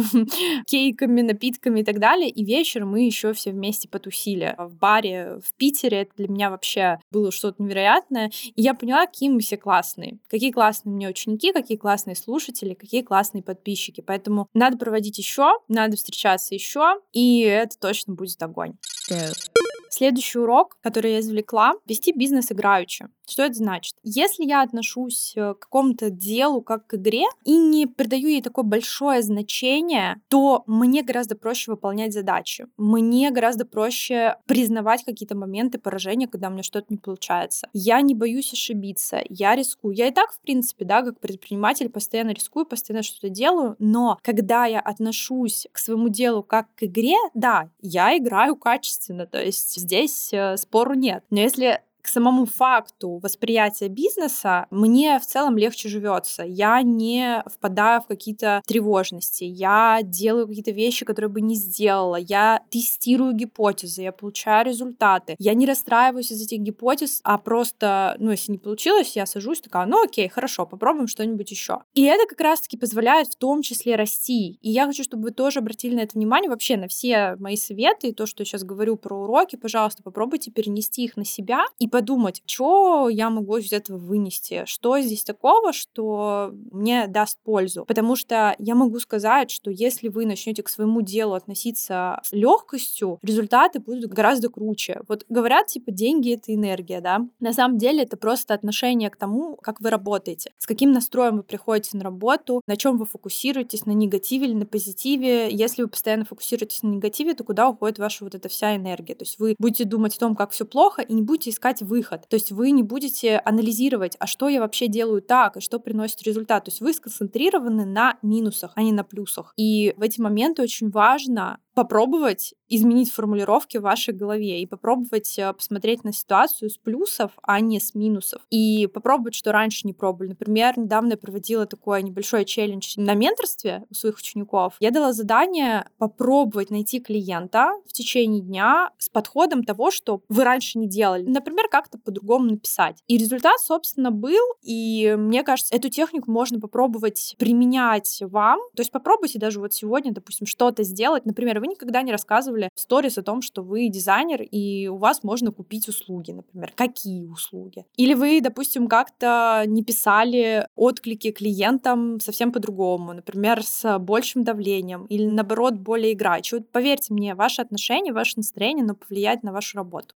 кейками, 0.67 1.21
напитками 1.21 1.81
и 1.81 1.83
так 1.83 1.99
далее. 1.99 2.29
И 2.29 2.45
вечером 2.45 2.91
мы 2.91 3.05
еще 3.05 3.33
все 3.33 3.51
вместе 3.51 3.89
потусили 3.89 4.55
в 4.57 4.75
баре 4.75 5.39
в 5.43 5.53
Питере. 5.53 6.01
Это 6.01 6.11
для 6.17 6.27
меня 6.27 6.49
вообще 6.49 6.99
было 7.11 7.31
что-то 7.31 7.61
невероятное. 7.63 8.31
И 8.43 8.61
я 8.61 8.73
поняла, 8.73 9.07
какие 9.07 9.29
мы 9.29 9.39
все 9.39 9.57
классные. 9.57 10.19
Какие 10.29 10.51
классные 10.51 10.93
у 10.93 10.95
меня 10.95 11.09
ученики, 11.09 11.51
какие 11.53 11.77
классные 11.77 12.15
слушатели, 12.15 12.73
какие 12.73 13.01
классные 13.01 13.41
подписчики. 13.41 14.01
Поэтому 14.01 14.47
надо 14.53 14.77
проводить 14.77 15.17
еще, 15.17 15.53
надо 15.67 15.97
встречаться 15.97 16.53
еще, 16.53 16.99
и 17.13 17.41
это 17.41 17.77
точно 17.79 18.13
будет 18.13 18.41
огонь. 18.43 18.75
Go. 19.09 19.70
Следующий 20.01 20.39
урок, 20.39 20.79
который 20.81 21.11
я 21.11 21.19
извлекла, 21.19 21.73
вести 21.85 22.11
бизнес 22.11 22.51
играючи. 22.51 23.05
Что 23.29 23.43
это 23.43 23.53
значит? 23.53 23.95
Если 24.03 24.43
я 24.43 24.61
отношусь 24.61 25.33
э, 25.37 25.53
к 25.53 25.59
какому-то 25.59 26.09
делу 26.09 26.61
как 26.61 26.87
к 26.87 26.95
игре 26.95 27.23
и 27.45 27.55
не 27.55 27.85
придаю 27.87 28.27
ей 28.27 28.41
такое 28.41 28.65
большое 28.65 29.21
значение, 29.21 30.19
то 30.27 30.63
мне 30.67 31.01
гораздо 31.01 31.35
проще 31.35 31.71
выполнять 31.71 32.11
задачи. 32.11 32.67
Мне 32.75 33.31
гораздо 33.31 33.63
проще 33.63 34.35
признавать 34.47 35.05
какие-то 35.05 35.37
моменты 35.37 35.77
поражения, 35.79 36.27
когда 36.27 36.49
у 36.49 36.51
меня 36.51 36.63
что-то 36.63 36.87
не 36.89 36.97
получается. 36.97 37.69
Я 37.71 38.01
не 38.01 38.15
боюсь 38.15 38.51
ошибиться, 38.51 39.21
я 39.29 39.55
рискую. 39.55 39.95
Я 39.95 40.07
и 40.07 40.11
так, 40.11 40.33
в 40.33 40.41
принципе, 40.41 40.83
да, 40.83 41.01
как 41.03 41.19
предприниматель 41.19 41.89
постоянно 41.89 42.31
рискую, 42.31 42.65
постоянно 42.65 43.03
что-то 43.03 43.29
делаю, 43.29 43.75
но 43.79 44.17
когда 44.23 44.65
я 44.65 44.81
отношусь 44.81 45.67
к 45.71 45.77
своему 45.77 46.09
делу 46.09 46.43
как 46.43 46.73
к 46.75 46.83
игре, 46.83 47.15
да, 47.33 47.69
я 47.81 48.17
играю 48.17 48.57
качественно, 48.57 49.25
то 49.25 49.41
есть 49.41 49.69
здесь 49.91 50.29
э, 50.31 50.55
спору 50.55 50.93
нет. 50.93 51.25
Но 51.31 51.41
если 51.41 51.81
к 52.01 52.07
самому 52.07 52.45
факту 52.45 53.19
восприятия 53.21 53.87
бизнеса 53.87 54.67
мне 54.71 55.19
в 55.19 55.25
целом 55.25 55.57
легче 55.57 55.89
живется. 55.89 56.43
Я 56.43 56.81
не 56.81 57.43
впадаю 57.45 58.01
в 58.01 58.07
какие-то 58.07 58.61
тревожности. 58.65 59.43
Я 59.43 59.99
делаю 60.03 60.47
какие-то 60.47 60.71
вещи, 60.71 61.05
которые 61.05 61.29
бы 61.29 61.41
не 61.41 61.55
сделала. 61.55 62.15
Я 62.15 62.63
тестирую 62.69 63.33
гипотезы, 63.33 64.01
я 64.01 64.11
получаю 64.11 64.65
результаты. 64.65 65.35
Я 65.39 65.53
не 65.53 65.65
расстраиваюсь 65.65 66.31
из 66.31 66.41
этих 66.41 66.59
гипотез, 66.59 67.21
а 67.23 67.37
просто, 67.37 68.15
ну, 68.19 68.31
если 68.31 68.51
не 68.51 68.57
получилось, 68.57 69.15
я 69.15 69.25
сажусь 69.25 69.61
такая, 69.61 69.85
ну, 69.85 70.03
окей, 70.03 70.27
хорошо, 70.29 70.65
попробуем 70.65 71.07
что-нибудь 71.07 71.51
еще. 71.51 71.83
И 71.93 72.03
это 72.03 72.27
как 72.27 72.41
раз-таки 72.41 72.77
позволяет 72.77 73.27
в 73.27 73.35
том 73.35 73.61
числе 73.61 73.95
расти. 73.95 74.57
И 74.61 74.71
я 74.71 74.85
хочу, 74.85 75.03
чтобы 75.03 75.23
вы 75.23 75.31
тоже 75.31 75.59
обратили 75.59 75.95
на 75.95 76.01
это 76.01 76.17
внимание, 76.17 76.49
вообще 76.49 76.77
на 76.77 76.87
все 76.87 77.35
мои 77.39 77.55
советы, 77.55 78.09
и 78.09 78.13
то, 78.13 78.25
что 78.25 78.41
я 78.41 78.45
сейчас 78.45 78.63
говорю 78.63 78.95
про 78.95 79.15
уроки, 79.15 79.55
пожалуйста, 79.55 80.03
попробуйте 80.03 80.51
перенести 80.51 81.03
их 81.03 81.17
на 81.17 81.25
себя 81.25 81.65
и 81.79 81.87
подумать, 81.91 82.41
что 82.45 83.09
я 83.09 83.29
могу 83.29 83.57
из 83.57 83.71
этого 83.71 83.97
вынести, 83.97 84.63
что 84.65 84.99
здесь 84.99 85.23
такого, 85.23 85.73
что 85.73 86.51
мне 86.71 87.07
даст 87.07 87.37
пользу. 87.43 87.85
Потому 87.85 88.15
что 88.15 88.55
я 88.57 88.75
могу 88.75 88.99
сказать, 88.99 89.51
что 89.51 89.69
если 89.69 90.07
вы 90.07 90.25
начнете 90.25 90.63
к 90.63 90.69
своему 90.69 91.01
делу 91.01 91.33
относиться 91.33 92.19
с 92.23 92.31
легкостью, 92.31 93.19
результаты 93.21 93.79
будут 93.79 94.11
гораздо 94.11 94.49
круче. 94.49 95.01
Вот 95.07 95.25
говорят, 95.29 95.67
типа, 95.67 95.91
деньги— 95.91 96.33
это 96.33 96.53
энергия, 96.53 97.01
да? 97.01 97.27
На 97.39 97.53
самом 97.53 97.77
деле 97.77 98.03
это 98.03 98.17
просто 98.17 98.53
отношение 98.53 99.09
к 99.09 99.17
тому, 99.17 99.57
как 99.61 99.81
вы 99.81 99.89
работаете, 99.89 100.51
с 100.57 100.65
каким 100.65 100.91
настроем 100.91 101.37
вы 101.37 101.43
приходите 101.43 101.97
на 101.97 102.03
работу, 102.03 102.61
на 102.65 102.77
чем 102.77 102.97
вы 102.97 103.05
фокусируетесь, 103.05 103.85
на 103.85 103.91
негативе 103.91 104.47
или 104.47 104.53
на 104.53 104.65
позитиве. 104.65 105.49
Если 105.51 105.81
вы 105.83 105.89
постоянно 105.89 106.25
фокусируетесь 106.25 106.83
на 106.83 106.87
негативе, 106.87 107.33
то 107.33 107.43
куда 107.43 107.67
уходит 107.69 107.99
ваша 107.99 108.23
вот 108.23 108.35
эта 108.35 108.47
вся 108.49 108.75
энергия? 108.75 109.15
То 109.15 109.23
есть 109.23 109.39
вы 109.39 109.55
будете 109.59 109.83
думать 109.83 110.15
о 110.15 110.19
том, 110.19 110.35
как 110.35 110.51
все 110.51 110.65
плохо, 110.65 111.01
и 111.01 111.13
не 111.13 111.21
будете 111.21 111.49
искать 111.49 111.80
выход. 111.81 112.27
То 112.29 112.35
есть 112.35 112.51
вы 112.51 112.71
не 112.71 112.83
будете 112.83 113.37
анализировать, 113.37 114.15
а 114.19 114.27
что 114.27 114.49
я 114.49 114.59
вообще 114.59 114.87
делаю 114.87 115.21
так, 115.21 115.57
и 115.57 115.61
что 115.61 115.79
приносит 115.79 116.23
результат. 116.23 116.65
То 116.65 116.71
есть 116.71 116.81
вы 116.81 116.93
сконцентрированы 116.93 117.85
на 117.85 118.17
минусах, 118.21 118.71
а 118.75 118.83
не 118.83 118.91
на 118.91 119.03
плюсах. 119.03 119.53
И 119.57 119.93
в 119.97 120.01
эти 120.01 120.19
моменты 120.21 120.61
очень 120.61 120.89
важно 120.89 121.59
попробовать 121.73 122.53
изменить 122.67 123.11
формулировки 123.11 123.77
в 123.77 123.81
вашей 123.81 124.13
голове 124.13 124.61
и 124.61 124.65
попробовать 124.65 125.37
э, 125.37 125.53
посмотреть 125.53 126.03
на 126.03 126.13
ситуацию 126.13 126.69
с 126.69 126.77
плюсов, 126.77 127.31
а 127.43 127.59
не 127.59 127.79
с 127.79 127.93
минусов. 127.95 128.41
И 128.49 128.87
попробовать, 128.87 129.35
что 129.35 129.51
раньше 129.51 129.85
не 129.85 129.93
пробовали. 129.93 130.29
Например, 130.29 130.77
недавно 130.77 131.11
я 131.11 131.17
проводила 131.17 131.65
такой 131.65 132.01
небольшой 132.03 132.45
челлендж 132.45 132.93
на 132.97 133.13
менторстве 133.13 133.83
у 133.89 133.93
своих 133.93 134.17
учеников. 134.17 134.75
Я 134.79 134.91
дала 134.91 135.11
задание 135.13 135.89
попробовать 135.97 136.69
найти 136.69 136.99
клиента 136.99 137.73
в 137.85 137.93
течение 137.93 138.41
дня 138.41 138.91
с 138.97 139.09
подходом 139.09 139.63
того, 139.63 139.91
что 139.91 140.21
вы 140.29 140.43
раньше 140.43 140.79
не 140.79 140.87
делали. 140.87 141.23
Например, 141.23 141.67
как-то 141.69 141.97
по-другому 141.97 142.45
написать. 142.45 143.03
И 143.07 143.17
результат, 143.17 143.59
собственно, 143.59 144.11
был. 144.11 144.41
И 144.61 145.15
мне 145.17 145.43
кажется, 145.43 145.75
эту 145.75 145.89
технику 145.89 146.31
можно 146.31 146.59
попробовать 146.59 147.35
применять 147.37 148.21
вам. 148.21 148.59
То 148.75 148.81
есть 148.81 148.91
попробуйте 148.91 149.39
даже 149.39 149.59
вот 149.59 149.73
сегодня, 149.73 150.13
допустим, 150.13 150.47
что-то 150.47 150.83
сделать. 150.83 151.25
Например, 151.25 151.59
вы 151.59 151.67
никогда 151.71 152.01
не 152.01 152.11
рассказывали 152.11 152.69
в 152.75 152.79
сторис 152.79 153.17
о 153.17 153.23
том, 153.23 153.41
что 153.41 153.63
вы 153.63 153.89
дизайнер, 153.89 154.41
и 154.41 154.87
у 154.87 154.97
вас 154.97 155.23
можно 155.23 155.51
купить 155.51 155.87
услуги, 155.87 156.31
например. 156.31 156.71
Какие 156.75 157.25
услуги? 157.25 157.85
Или 157.97 158.13
вы, 158.13 158.41
допустим, 158.41 158.87
как-то 158.87 159.63
не 159.65 159.83
писали 159.83 160.67
отклики 160.75 161.31
клиентам 161.31 162.19
совсем 162.19 162.51
по-другому, 162.51 163.13
например, 163.13 163.63
с 163.63 163.99
большим 163.99 164.43
давлением, 164.43 165.05
или 165.05 165.25
наоборот, 165.25 165.75
более 165.75 166.13
играючи. 166.13 166.55
Вот 166.55 166.69
поверьте 166.69 167.13
мне, 167.13 167.35
ваши 167.35 167.61
отношения, 167.61 168.13
ваше 168.13 168.33
настроение, 168.37 168.85
но 168.85 168.95
повлияет 168.95 169.43
на 169.43 169.51
вашу 169.51 169.77
работу. 169.77 170.15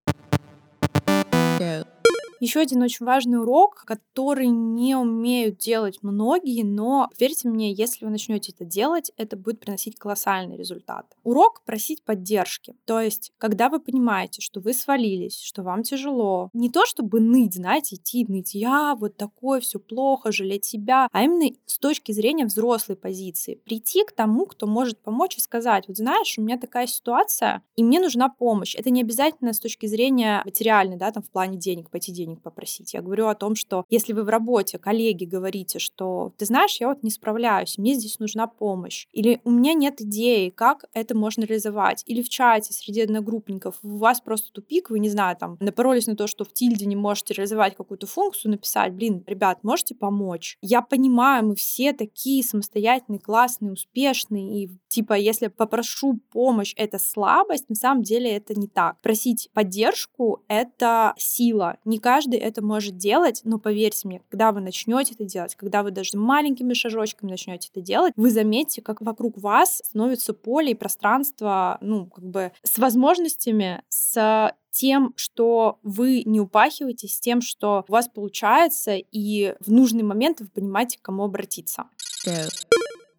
Go. 1.59 1.94
Еще 2.39 2.59
один 2.59 2.81
очень 2.81 3.05
важный 3.05 3.39
урок, 3.39 3.83
который 3.85 4.47
не 4.47 4.95
умеют 4.95 5.57
делать 5.57 5.99
многие, 6.01 6.63
но 6.63 7.09
верьте 7.17 7.47
мне, 7.47 7.71
если 7.71 8.05
вы 8.05 8.11
начнете 8.11 8.51
это 8.51 8.65
делать, 8.65 9.11
это 9.17 9.37
будет 9.37 9.59
приносить 9.59 9.97
колоссальный 9.97 10.57
результат. 10.57 11.05
Урок 11.23 11.63
просить 11.65 12.03
поддержки. 12.03 12.75
То 12.85 12.99
есть, 12.99 13.31
когда 13.37 13.69
вы 13.69 13.79
понимаете, 13.79 14.41
что 14.41 14.59
вы 14.59 14.73
свалились, 14.73 15.39
что 15.41 15.63
вам 15.63 15.83
тяжело, 15.83 16.49
не 16.53 16.69
то 16.69 16.85
чтобы 16.85 17.19
ныть, 17.19 17.55
знаете, 17.55 17.95
идти 17.95 18.25
ныть, 18.27 18.53
я 18.53 18.95
вот 18.95 19.15
такое, 19.15 19.61
все 19.61 19.79
плохо, 19.79 20.31
жалеть 20.31 20.65
себя, 20.65 21.07
а 21.11 21.23
именно 21.23 21.55
с 21.65 21.77
точки 21.79 22.11
зрения 22.11 22.45
взрослой 22.45 22.95
позиции. 22.95 23.61
Прийти 23.65 24.03
к 24.03 24.11
тому, 24.11 24.45
кто 24.45 24.67
может 24.67 24.99
помочь 24.99 25.37
и 25.37 25.41
сказать, 25.41 25.87
вот 25.87 25.97
знаешь, 25.97 26.37
у 26.37 26.41
меня 26.41 26.57
такая 26.57 26.87
ситуация, 26.87 27.63
и 27.75 27.83
мне 27.83 27.99
нужна 27.99 28.29
помощь. 28.29 28.75
Это 28.75 28.89
не 28.89 29.01
обязательно 29.01 29.53
с 29.53 29.59
точки 29.59 29.85
зрения 29.85 30.41
материальной, 30.43 30.97
да, 30.97 31.11
там 31.11 31.23
в 31.23 31.29
плане 31.29 31.57
денег, 31.57 31.89
пойти 31.89 32.11
денег 32.11 32.24
денег 32.25 32.41
попросить. 32.41 32.93
Я 32.93 33.01
говорю 33.01 33.27
о 33.27 33.35
том, 33.35 33.55
что 33.55 33.85
если 33.89 34.13
вы 34.13 34.23
в 34.23 34.29
работе, 34.29 34.77
коллеги, 34.77 35.25
говорите, 35.25 35.79
что 35.79 36.33
ты 36.37 36.45
знаешь, 36.45 36.77
я 36.79 36.87
вот 36.87 37.03
не 37.03 37.11
справляюсь, 37.11 37.77
мне 37.77 37.93
здесь 37.93 38.19
нужна 38.19 38.47
помощь, 38.47 39.07
или 39.11 39.41
у 39.43 39.51
меня 39.51 39.73
нет 39.73 40.01
идеи, 40.01 40.49
как 40.49 40.85
это 40.93 41.15
можно 41.15 41.43
реализовать, 41.43 42.03
или 42.05 42.21
в 42.21 42.29
чате 42.29 42.73
среди 42.73 43.01
одногруппников 43.01 43.75
у 43.83 43.97
вас 43.97 44.21
просто 44.21 44.51
тупик, 44.51 44.89
вы, 44.89 44.99
не 44.99 45.09
знаю, 45.09 45.37
там, 45.37 45.57
напоролись 45.59 46.07
на 46.07 46.15
то, 46.15 46.27
что 46.27 46.43
в 46.43 46.53
тильде 46.53 46.85
не 46.85 46.95
можете 46.95 47.33
реализовать 47.33 47.75
какую-то 47.75 48.07
функцию, 48.07 48.51
написать, 48.51 48.93
блин, 48.93 49.23
ребят, 49.27 49.63
можете 49.63 49.95
помочь? 49.95 50.57
Я 50.61 50.81
понимаю, 50.81 51.45
мы 51.45 51.55
все 51.55 51.93
такие 51.93 52.43
самостоятельные, 52.43 53.19
классные, 53.19 53.73
успешные, 53.73 54.63
и 54.63 54.69
типа, 54.87 55.13
если 55.13 55.47
попрошу 55.47 56.19
помощь, 56.31 56.73
это 56.77 56.97
слабость, 56.97 57.69
на 57.69 57.75
самом 57.75 58.03
деле 58.03 58.31
это 58.31 58.57
не 58.57 58.67
так. 58.67 58.99
Просить 59.01 59.49
поддержку— 59.53 60.43
это 60.47 61.13
сила. 61.17 61.77
Не 61.85 61.99
каждый 61.99 62.14
это 62.23 62.63
может 62.63 62.97
делать, 62.97 63.41
но 63.43 63.59
поверьте 63.59 64.07
мне, 64.07 64.21
когда 64.29 64.51
вы 64.51 64.61
начнете 64.61 65.13
это 65.13 65.25
делать, 65.25 65.55
когда 65.55 65.83
вы 65.83 65.91
даже 65.91 66.17
маленькими 66.17 66.73
шажочками 66.73 67.31
начнете 67.31 67.69
это 67.71 67.81
делать, 67.81 68.13
вы 68.15 68.31
заметите, 68.31 68.81
как 68.81 69.01
вокруг 69.01 69.37
вас 69.37 69.81
становится 69.85 70.33
поле 70.33 70.71
и 70.71 70.75
пространство, 70.75 71.77
ну, 71.81 72.07
как 72.07 72.25
бы 72.25 72.51
с 72.63 72.77
возможностями, 72.77 73.81
с 73.89 74.53
тем, 74.71 75.13
что 75.15 75.79
вы 75.83 76.23
не 76.25 76.41
упахиваетесь, 76.41 77.15
с 77.15 77.19
тем, 77.19 77.41
что 77.41 77.85
у 77.87 77.91
вас 77.91 78.09
получается, 78.09 78.95
и 78.95 79.55
в 79.59 79.71
нужный 79.71 80.03
момент 80.03 80.41
вы 80.41 80.47
понимаете, 80.47 80.97
к 80.97 81.01
кому 81.01 81.23
обратиться. 81.23 81.85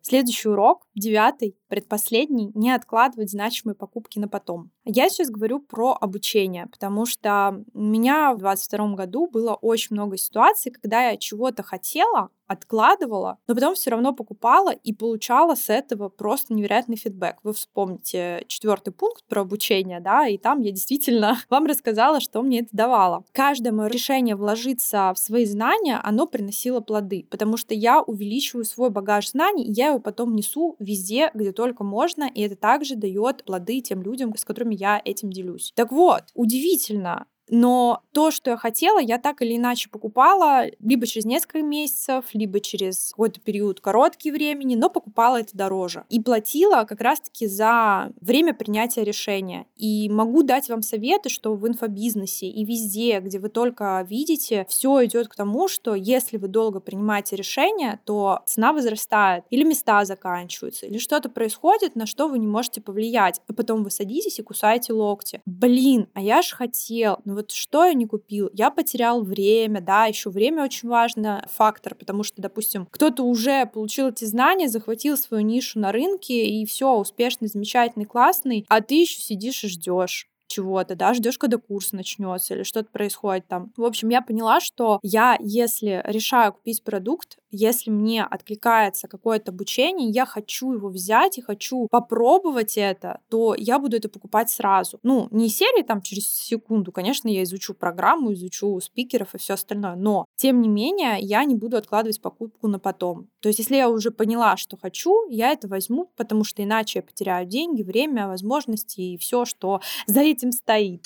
Следующий 0.03 0.49
урок 0.49 0.86
девятый, 0.97 1.57
предпоследний, 1.69 2.51
не 2.55 2.71
откладывать 2.73 3.31
значимые 3.31 3.77
покупки 3.77 4.19
на 4.19 4.29
потом. 4.29 4.71
Я 4.85 5.09
сейчас 5.09 5.31
говорю 5.31 5.61
про 5.61 5.97
обучение, 6.01 6.67
потому 6.67 7.07
что 7.07 7.65
у 7.75 7.81
меня 7.81 8.33
в 8.33 8.39
2022 8.39 8.95
году 8.95 9.29
было 9.29 9.55
очень 9.55 9.95
много 9.95 10.17
ситуаций, 10.17 10.73
когда 10.73 11.11
я 11.11 11.17
чего-то 11.17 11.63
хотела, 11.63 12.31
откладывала, 12.47 13.39
но 13.49 13.55
потом 13.55 13.75
все 13.75 13.91
равно 13.91 14.13
покупала 14.13 14.71
и 14.71 14.93
получала 14.93 15.55
с 15.55 15.69
этого 15.69 16.09
просто 16.09 16.55
невероятный 16.55 16.97
фидбэк. 16.97 17.39
Вы 17.43 17.53
вспомните 17.53 18.45
четвертый 18.47 18.93
пункт 18.93 19.25
про 19.29 19.41
обучение, 19.41 20.01
да, 20.01 20.29
и 20.29 20.39
там 20.39 20.61
я 20.61 20.71
действительно 20.71 21.39
вам 21.51 21.67
рассказала, 21.67 22.21
что 22.21 22.43
мне 22.43 22.61
это 22.61 22.69
давало. 22.73 23.25
Каждое 23.33 23.73
мое 23.73 23.89
решение 23.89 24.37
вложиться 24.37 25.13
в 25.15 25.19
свои 25.19 25.45
знания, 25.45 26.01
оно 26.03 26.27
приносило 26.27 26.81
плоды, 26.81 27.27
потому 27.31 27.57
что 27.57 27.75
я 27.75 28.01
увеличиваю 28.01 28.65
свой 28.65 28.91
багаж 28.91 29.31
знаний, 29.31 29.65
и 29.65 29.73
я 29.73 29.89
его 29.89 29.99
потом 29.99 30.35
несу 30.35 30.77
везде, 30.87 31.31
где 31.35 31.53
только 31.53 31.85
можно, 31.85 32.31
и 32.33 32.41
это 32.43 32.57
также 32.57 32.97
дает 32.97 33.45
плоды 33.45 33.81
тем 33.81 34.03
людям, 34.03 34.35
с 34.37 34.45
которыми 34.45 34.75
я 34.75 35.01
этим 35.05 35.31
делюсь. 35.31 35.73
Так 35.75 35.93
вот, 35.93 36.25
удивительно, 36.35 37.27
но 37.49 38.03
то, 38.13 38.31
что 38.31 38.51
я 38.53 38.57
хотела, 38.57 38.99
я 38.99 39.19
так 39.19 39.43
или 39.43 39.57
иначе 39.57 39.89
покупала 39.89 40.65
либо 40.81 41.07
через 41.07 41.25
несколько 41.25 41.63
месяцев, 41.63 42.25
либо 42.33 42.61
через 42.61 43.11
какой-то 43.11 43.41
период 43.41 43.81
короткий 43.81 44.31
времени, 44.31 44.75
но 44.75 44.91
покупала 44.91 45.41
это 45.41 45.57
дороже. 45.57 46.05
И 46.09 46.21
платила 46.21 46.85
как 46.85 47.01
раз-таки 47.01 47.47
за 47.47 48.13
время 48.21 48.55
принятия 48.55 49.05
решения. 49.05 49.67
И 49.77 50.09
могу 50.09 50.43
дать 50.43 50.69
вам 50.69 50.83
советы, 50.83 51.29
что 51.29 51.55
в 51.55 51.67
инфобизнесе 51.69 52.49
и 52.49 52.65
везде, 52.65 53.21
где 53.21 53.39
вы 53.39 53.49
только 53.49 54.05
видите, 54.09 54.67
все 54.69 55.05
идет 55.05 55.29
к 55.29 55.37
тому, 55.37 55.69
что 55.69 55.95
если 55.95 56.37
вы 56.37 56.49
долго 56.49 56.81
принимаете 56.81 57.37
решение, 57.37 58.01
то 58.05 58.41
цена 58.47 58.73
возрастает, 58.73 59.45
или 59.51 59.65
места 59.65 60.05
заканчиваются, 60.05 60.87
или 60.87 60.99
что-то 60.99 61.29
происходит, 61.29 61.95
на 61.95 62.07
что 62.07 62.29
вы 62.29 62.39
не 62.39 62.47
можете 62.47 62.81
повлиять. 62.81 63.41
И 63.49 63.53
потом 63.53 63.85
вы 63.85 63.91
садитесь 63.91 64.39
и 64.39 64.43
кусаете 64.43 64.93
локти. 64.93 65.43
Блин, 65.47 66.09
а 66.15 66.21
я 66.21 66.43
ж 66.43 66.53
хотел, 66.53 67.19
ну 67.25 67.36
вот 67.37 67.53
что 67.53 67.85
я 67.85 67.95
не 67.95 68.07
купил? 68.07 68.51
Я 68.53 68.71
потерял 68.71 69.23
время, 69.23 69.81
да, 69.81 70.07
еще 70.07 70.31
время 70.31 70.65
очень 70.65 70.89
важный 70.89 71.43
фактор, 71.53 71.95
потому 71.95 72.23
что, 72.23 72.43
допустим, 72.43 72.87
кто-то 72.91 73.23
уже 73.23 73.67
получил 73.67 74.09
эти 74.09 74.25
знания, 74.25 74.69
захватил 74.69 75.17
свою 75.17 75.45
нишу 75.45 75.79
на 75.79 75.93
рынке, 75.93 76.47
и 76.47 76.67
все, 76.67 76.97
успешный, 76.97 77.49
замечательный, 77.49 78.07
классный, 78.07 78.65
а 78.69 78.81
ты 78.81 79.03
еще 79.03 79.21
сидишь 79.21 79.63
и 79.65 79.69
ждешь 79.69 80.29
чего-то, 80.47 80.95
да, 80.95 81.15
ждешь, 81.15 81.39
когда 81.39 81.59
курс 81.59 81.93
начнется 81.93 82.55
или 82.55 82.63
что-то 82.63 82.89
происходит 82.91 83.47
там. 83.49 83.73
В 83.77 83.85
общем, 83.85 84.09
я 84.09 84.23
поняла, 84.23 84.61
что 84.61 84.99
я, 85.03 85.37
если 85.41 86.03
решаю 86.05 86.53
купить 86.53 86.83
продукт, 86.83 87.39
если 87.57 87.91
мне 87.91 88.25
откликается 88.25 89.09
какое-то 89.09 89.51
обучение, 89.51 90.11
я 90.11 90.27
хочу 90.27 90.73
его 90.73 90.89
взять 90.89 91.39
и 91.39 91.43
хочу 91.43 91.89
попробовать 91.91 92.77
это, 92.77 93.21
то 93.29 93.55
я 93.57 93.79
буду 93.79 93.97
это 93.97 94.09
покупать 94.09 94.51
сразу. 94.51 94.99
Ну, 95.03 95.29
не 95.31 95.49
серии 95.49 95.83
там 95.83 96.03
через 96.03 96.29
секунду, 96.29 96.93
конечно, 96.93 97.29
я 97.29 97.43
изучу 97.43 97.75
программу, 97.75 98.33
изучу 98.33 98.81
спикеров 98.81 99.35
и 99.35 99.39
все 99.39 99.55
остальное, 99.55 99.97
но, 99.97 100.27
тем 100.37 100.61
не 100.61 100.69
менее, 100.69 101.19
я 101.21 101.45
не 101.45 101.55
буду 101.55 101.77
откладывать 101.77 102.21
покупку 102.21 102.69
на 102.69 102.79
потом. 102.79 103.29
То 103.41 103.49
есть, 103.49 103.59
если 103.59 103.77
я 103.77 103.89
уже 103.89 104.11
поняла, 104.11 104.57
что 104.57 104.77
хочу, 104.77 105.29
я 105.29 105.53
это 105.53 105.69
возьму, 105.69 106.11
потому 106.17 106.45
что 106.45 106.63
иначе 106.63 106.99
я 106.99 107.03
потеряю 107.03 107.47
деньги, 107.47 107.83
время, 107.83 108.29
возможности 108.29 109.01
и 109.01 109.19
все, 109.19 109.45
что 109.45 109.81
за 110.07 110.21
этим 110.21 110.53
стоит. 110.53 111.05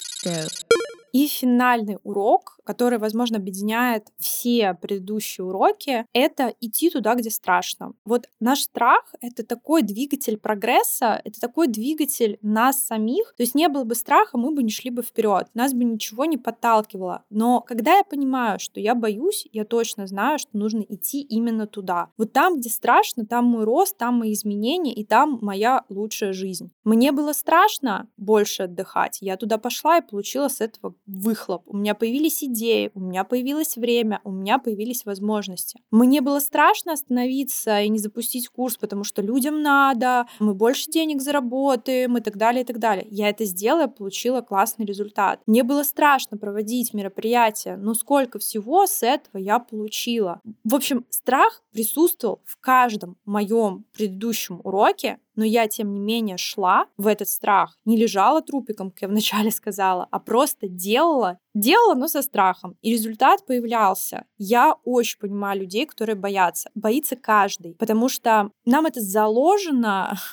И 1.13 1.27
финальный 1.27 1.99
урок, 2.05 2.60
который, 2.71 3.01
возможно, 3.01 3.39
объединяет 3.39 4.13
все 4.17 4.75
предыдущие 4.75 5.45
уроки, 5.45 6.07
это 6.13 6.55
идти 6.61 6.89
туда, 6.89 7.17
где 7.17 7.29
страшно. 7.29 7.95
Вот 8.05 8.29
наш 8.39 8.61
страх— 8.61 9.13
это 9.21 9.45
такой 9.45 9.83
двигатель 9.83 10.37
прогресса, 10.37 11.21
это 11.25 11.41
такой 11.41 11.67
двигатель 11.67 12.39
нас 12.43 12.81
самих. 12.81 13.35
То 13.37 13.43
есть 13.43 13.57
не 13.57 13.69
было 13.69 13.83
бы 13.83 13.97
страха, 13.97 14.39
мы 14.39 14.55
бы 14.55 14.63
не 14.63 14.71
шли 14.71 14.91
бы 14.91 15.03
вперед, 15.03 15.49
нас 15.53 15.75
бы 15.75 15.83
ничего 15.83 16.27
не 16.27 16.37
подталкивало. 16.37 17.25
Но 17.29 17.61
когда 17.61 17.97
я 17.97 18.05
понимаю, 18.05 18.61
что 18.61 18.79
я 18.79 18.95
боюсь, 18.95 19.49
я 19.51 19.65
точно 19.65 20.07
знаю, 20.07 20.39
что 20.39 20.57
нужно 20.57 20.83
идти 20.89 21.23
именно 21.23 21.67
туда. 21.67 22.11
Вот 22.17 22.33
там, 22.33 22.59
где 22.59 22.71
страшно, 22.71 23.27
там 23.27 23.47
мой 23.47 23.65
рост, 23.65 23.99
там 23.99 24.21
мои 24.21 24.33
изменения, 24.33 24.95
и 24.95 25.05
там 25.05 25.41
моя 25.43 25.83
лучшая 25.89 26.33
жизнь. 26.33 26.71
Мне 26.85 27.11
было 27.11 27.33
страшно 27.33 28.07
больше 28.17 28.63
отдыхать. 28.63 29.19
Я 29.21 29.37
туда 29.37 29.59
пошла 29.59 29.99
и 29.99 30.07
получила 30.07 30.47
с 30.47 30.61
этого 30.61 30.95
выхлоп. 31.09 31.65
У 31.67 31.77
меня 31.77 31.97
появились 31.97 32.45
идеи, 32.45 32.60
у 32.95 33.01
меня 33.01 33.25
появилось 33.25 33.77
время, 33.77 34.21
у 34.25 34.31
меня 34.31 34.59
появились 34.59 35.05
возможности. 35.05 35.81
Мне 35.91 36.21
было 36.21 36.41
страшно 36.41 36.93
остановиться 36.93 37.81
и 37.81 37.89
не 37.89 37.99
запустить 37.99 38.49
курс, 38.49 38.77
потому 38.77 39.05
что 39.05 39.23
людям 39.23 39.63
надо, 39.63 40.27
мы 40.39 40.55
больше 40.55 40.91
денег 40.91 41.23
заработаем 41.23 42.17
и 42.17 42.21
так 42.21 42.37
далее, 42.37 42.63
и 42.63 42.67
так 42.67 42.79
далее. 42.79 43.07
Я 43.11 43.29
это 43.29 43.45
сделала, 43.45 43.87
получила 43.87 44.41
классный 44.41 44.87
результат. 44.87 45.41
Мне 45.47 45.63
было 45.63 45.83
страшно 45.83 46.37
проводить 46.37 46.95
мероприятия, 46.95 47.77
но 47.77 47.95
сколько 47.95 48.39
всего 48.39 48.87
с 48.87 49.03
этого 49.03 49.41
я 49.41 49.59
получила. 49.59 50.41
В 50.65 50.75
общем, 50.75 51.07
страх 51.11 51.63
присутствовал 51.73 52.41
в 52.45 52.59
каждом 52.61 53.17
моем 53.25 53.85
предыдущем 53.93 54.61
уроке, 54.65 55.19
но 55.41 55.47
я, 55.47 55.69
тем 55.69 55.95
не 55.95 56.01
менее, 56.01 56.37
шла 56.37 56.85
в 56.99 57.07
этот 57.07 57.27
страх, 57.27 57.79
не 57.87 57.97
лежала 57.97 58.43
трупиком, 58.43 58.91
как 58.91 59.01
я 59.01 59.09
вначале 59.09 59.51
сказала, 59.51 60.07
а 60.11 60.19
просто 60.19 60.69
делала 60.69 61.39
Делала, 61.55 61.95
но 61.95 62.07
со 62.07 62.23
страхом. 62.23 62.77
И 62.81 62.93
результат 62.93 63.45
появлялся. 63.45 64.25
Я 64.39 64.77
очень 64.85 65.19
понимаю 65.19 65.61
людей, 65.61 65.85
которые 65.85 66.15
боятся. 66.15 66.71
Боится 66.75 67.17
каждый. 67.17 67.75
Потому 67.75 68.09
что 68.09 68.51
нам 68.65 68.87
это 68.87 69.01
заложено 69.01 70.17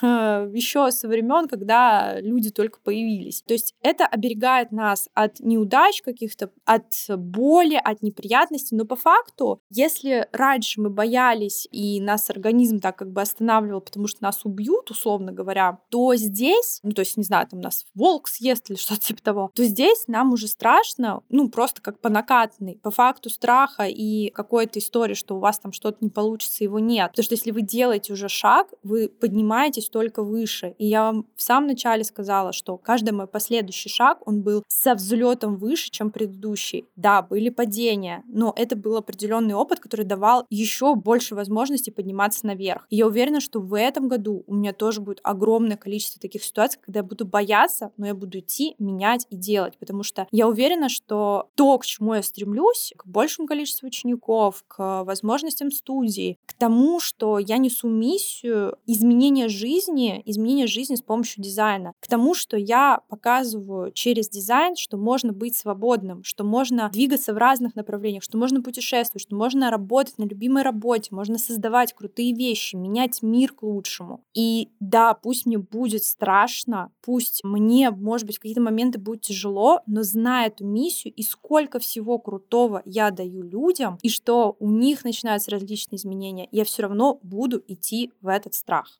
еще 0.52 0.90
со 0.92 1.08
времен, 1.08 1.48
когда 1.48 2.20
люди 2.20 2.50
только 2.50 2.78
появились. 2.80 3.42
То 3.42 3.54
есть 3.54 3.74
это 3.82 4.06
оберегает 4.06 4.70
нас 4.70 5.08
от 5.14 5.40
неудач 5.40 6.02
каких-то, 6.02 6.50
от 6.64 6.94
боли, 7.08 7.80
от 7.82 8.02
неприятностей. 8.02 8.76
Но 8.76 8.84
по 8.84 8.96
факту, 8.96 9.60
если 9.70 10.28
раньше 10.32 10.80
мы 10.80 10.88
боялись, 10.88 11.66
и 11.72 12.00
нас 12.00 12.30
организм 12.30 12.78
так 12.78 12.96
как 12.96 13.10
бы 13.10 13.22
останавливал, 13.22 13.80
потому 13.80 14.06
что 14.06 14.22
нас 14.22 14.44
убьют, 14.44 14.90
условно 14.98 15.32
говоря, 15.32 15.78
то 15.90 16.14
здесь, 16.16 16.80
ну 16.82 16.92
то 16.92 17.00
есть, 17.00 17.16
не 17.16 17.22
знаю, 17.22 17.46
там 17.46 17.60
нас 17.60 17.86
волк 17.94 18.28
съест 18.28 18.70
или 18.70 18.76
что-то 18.76 19.00
типа 19.00 19.22
того, 19.22 19.50
то 19.54 19.64
здесь 19.64 20.04
нам 20.08 20.32
уже 20.32 20.48
страшно, 20.48 21.22
ну, 21.28 21.48
просто 21.48 21.80
как 21.80 22.00
по 22.00 22.08
накатанной. 22.08 22.80
По 22.82 22.90
факту 22.90 23.30
страха 23.30 23.84
и 23.84 24.30
какой-то 24.30 24.78
истории, 24.78 25.14
что 25.14 25.36
у 25.36 25.38
вас 25.38 25.58
там 25.58 25.72
что-то 25.72 25.98
не 26.00 26.10
получится, 26.10 26.64
его 26.64 26.78
нет. 26.78 27.10
Потому 27.10 27.24
что 27.24 27.34
если 27.34 27.50
вы 27.50 27.62
делаете 27.62 28.12
уже 28.12 28.28
шаг, 28.28 28.68
вы 28.82 29.08
поднимаетесь 29.08 29.88
только 29.88 30.22
выше. 30.22 30.74
И 30.78 30.86
я 30.86 31.04
вам 31.04 31.26
в 31.36 31.42
самом 31.42 31.68
начале 31.68 32.04
сказала, 32.04 32.52
что 32.52 32.76
каждый 32.76 33.10
мой 33.10 33.26
последующий 33.26 33.90
шаг, 33.90 34.26
он 34.26 34.42
был 34.42 34.64
со 34.68 34.94
взлетом 34.94 35.56
выше, 35.56 35.90
чем 35.90 36.10
предыдущий. 36.10 36.86
Да, 36.96 37.22
были 37.22 37.50
падения, 37.50 38.24
но 38.26 38.52
это 38.56 38.76
был 38.76 38.96
определенный 38.96 39.54
опыт, 39.54 39.80
который 39.80 40.06
давал 40.06 40.46
еще 40.50 40.94
больше 40.94 41.34
возможностей 41.34 41.90
подниматься 41.90 42.46
наверх. 42.46 42.86
И 42.90 42.96
я 42.96 43.06
уверена, 43.06 43.40
что 43.40 43.60
в 43.60 43.78
этом 43.78 44.08
году 44.08 44.44
у 44.46 44.54
меня 44.54 44.72
тоже 44.72 44.87
будет 44.96 45.20
огромное 45.22 45.76
количество 45.76 46.20
таких 46.20 46.44
ситуаций, 46.44 46.80
когда 46.82 47.00
я 47.00 47.04
буду 47.04 47.26
бояться, 47.26 47.92
но 47.96 48.06
я 48.06 48.14
буду 48.14 48.38
идти, 48.38 48.74
менять 48.78 49.26
и 49.30 49.36
делать, 49.36 49.78
потому 49.78 50.02
что 50.02 50.26
я 50.30 50.48
уверена, 50.48 50.88
что 50.88 51.50
то, 51.54 51.78
к 51.78 51.86
чему 51.86 52.14
я 52.14 52.22
стремлюсь, 52.22 52.92
к 52.96 53.06
большему 53.06 53.46
количеству 53.46 53.86
учеников, 53.86 54.64
к 54.66 55.04
возможностям 55.04 55.70
студии, 55.70 56.38
к 56.46 56.54
тому, 56.54 57.00
что 57.00 57.38
я 57.38 57.58
несу 57.58 57.88
миссию 57.88 58.76
изменения 58.86 59.48
жизни, 59.48 60.22
изменения 60.24 60.66
жизни 60.66 60.94
с 60.94 61.02
помощью 61.02 61.42
дизайна, 61.42 61.92
к 62.00 62.08
тому, 62.08 62.34
что 62.34 62.56
я 62.56 63.00
показываю 63.08 63.92
через 63.92 64.28
дизайн, 64.28 64.76
что 64.76 64.96
можно 64.96 65.32
быть 65.32 65.56
свободным, 65.56 66.24
что 66.24 66.44
можно 66.44 66.88
двигаться 66.92 67.32
в 67.32 67.36
разных 67.36 67.74
направлениях, 67.74 68.22
что 68.22 68.38
можно 68.38 68.62
путешествовать, 68.62 69.22
что 69.22 69.36
можно 69.36 69.70
работать 69.70 70.18
на 70.18 70.24
любимой 70.24 70.62
работе, 70.62 71.14
можно 71.14 71.38
создавать 71.38 71.92
крутые 71.94 72.34
вещи, 72.34 72.76
менять 72.76 73.22
мир 73.22 73.52
к 73.52 73.62
лучшему. 73.62 74.24
И 74.34 74.67
да, 74.80 75.14
пусть 75.14 75.46
мне 75.46 75.58
будет 75.58 76.04
страшно, 76.04 76.90
пусть 77.02 77.42
мне, 77.44 77.90
может 77.90 78.26
быть, 78.26 78.36
в 78.36 78.40
какие-то 78.40 78.60
моменты 78.60 78.98
будет 78.98 79.22
тяжело, 79.22 79.80
но 79.86 80.02
зная 80.02 80.48
эту 80.48 80.64
миссию, 80.64 81.12
и 81.14 81.22
сколько 81.22 81.78
всего 81.78 82.18
крутого 82.18 82.82
я 82.84 83.10
даю 83.10 83.42
людям, 83.42 83.98
и 84.02 84.08
что 84.08 84.56
у 84.58 84.70
них 84.70 85.04
начинаются 85.04 85.50
различные 85.50 85.96
изменения, 85.96 86.48
я 86.50 86.64
все 86.64 86.82
равно 86.82 87.18
буду 87.22 87.62
идти 87.66 88.12
в 88.20 88.28
этот 88.28 88.54
страх. 88.54 88.98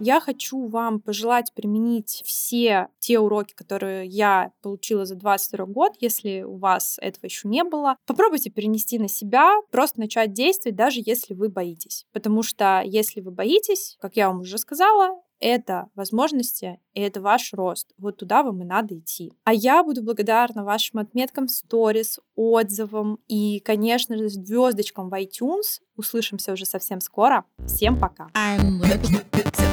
Я 0.00 0.18
хочу 0.20 0.66
вам 0.66 0.98
пожелать 1.00 1.52
применить 1.54 2.22
все 2.24 2.88
те 2.98 3.18
уроки, 3.18 3.52
которые 3.52 4.06
я 4.06 4.52
получила 4.62 5.04
за 5.04 5.14
22 5.14 5.66
год, 5.66 5.92
если 6.00 6.40
у 6.42 6.56
вас 6.56 6.96
этого 7.02 7.26
еще 7.26 7.48
не 7.48 7.64
было. 7.64 7.96
Попробуйте 8.06 8.48
перенести 8.48 8.98
на 8.98 9.08
себя, 9.08 9.52
просто 9.70 10.00
начать 10.00 10.32
действовать, 10.32 10.76
даже 10.76 11.02
если 11.04 11.34
вы 11.34 11.50
боитесь. 11.50 12.06
Потому 12.12 12.42
что 12.42 12.82
если 12.82 13.20
вы 13.20 13.30
боитесь, 13.30 13.98
как 14.00 14.16
я 14.16 14.28
вам 14.28 14.40
уже 14.40 14.56
сказала, 14.56 15.20
это 15.38 15.88
возможности, 15.94 16.78
и 16.94 17.00
это 17.00 17.20
ваш 17.20 17.52
рост. 17.52 17.92
Вот 17.98 18.18
туда 18.18 18.42
вам 18.42 18.62
и 18.62 18.64
надо 18.64 18.98
идти. 18.98 19.32
А 19.44 19.52
я 19.54 19.82
буду 19.82 20.02
благодарна 20.02 20.64
вашим 20.64 21.00
отметкам 21.00 21.48
сторис, 21.48 22.20
отзывам 22.36 23.18
и, 23.26 23.60
конечно 23.60 24.16
же, 24.16 24.28
звездочкам 24.28 25.08
в 25.08 25.14
iTunes. 25.14 25.80
Услышимся 25.96 26.52
уже 26.52 26.66
совсем 26.66 27.00
скоро. 27.00 27.44
Всем 27.66 27.98
пока. 27.98 28.28
I'm 28.34 28.80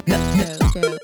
no, 0.08 0.36
no, 0.36 0.82
no. 0.82 0.97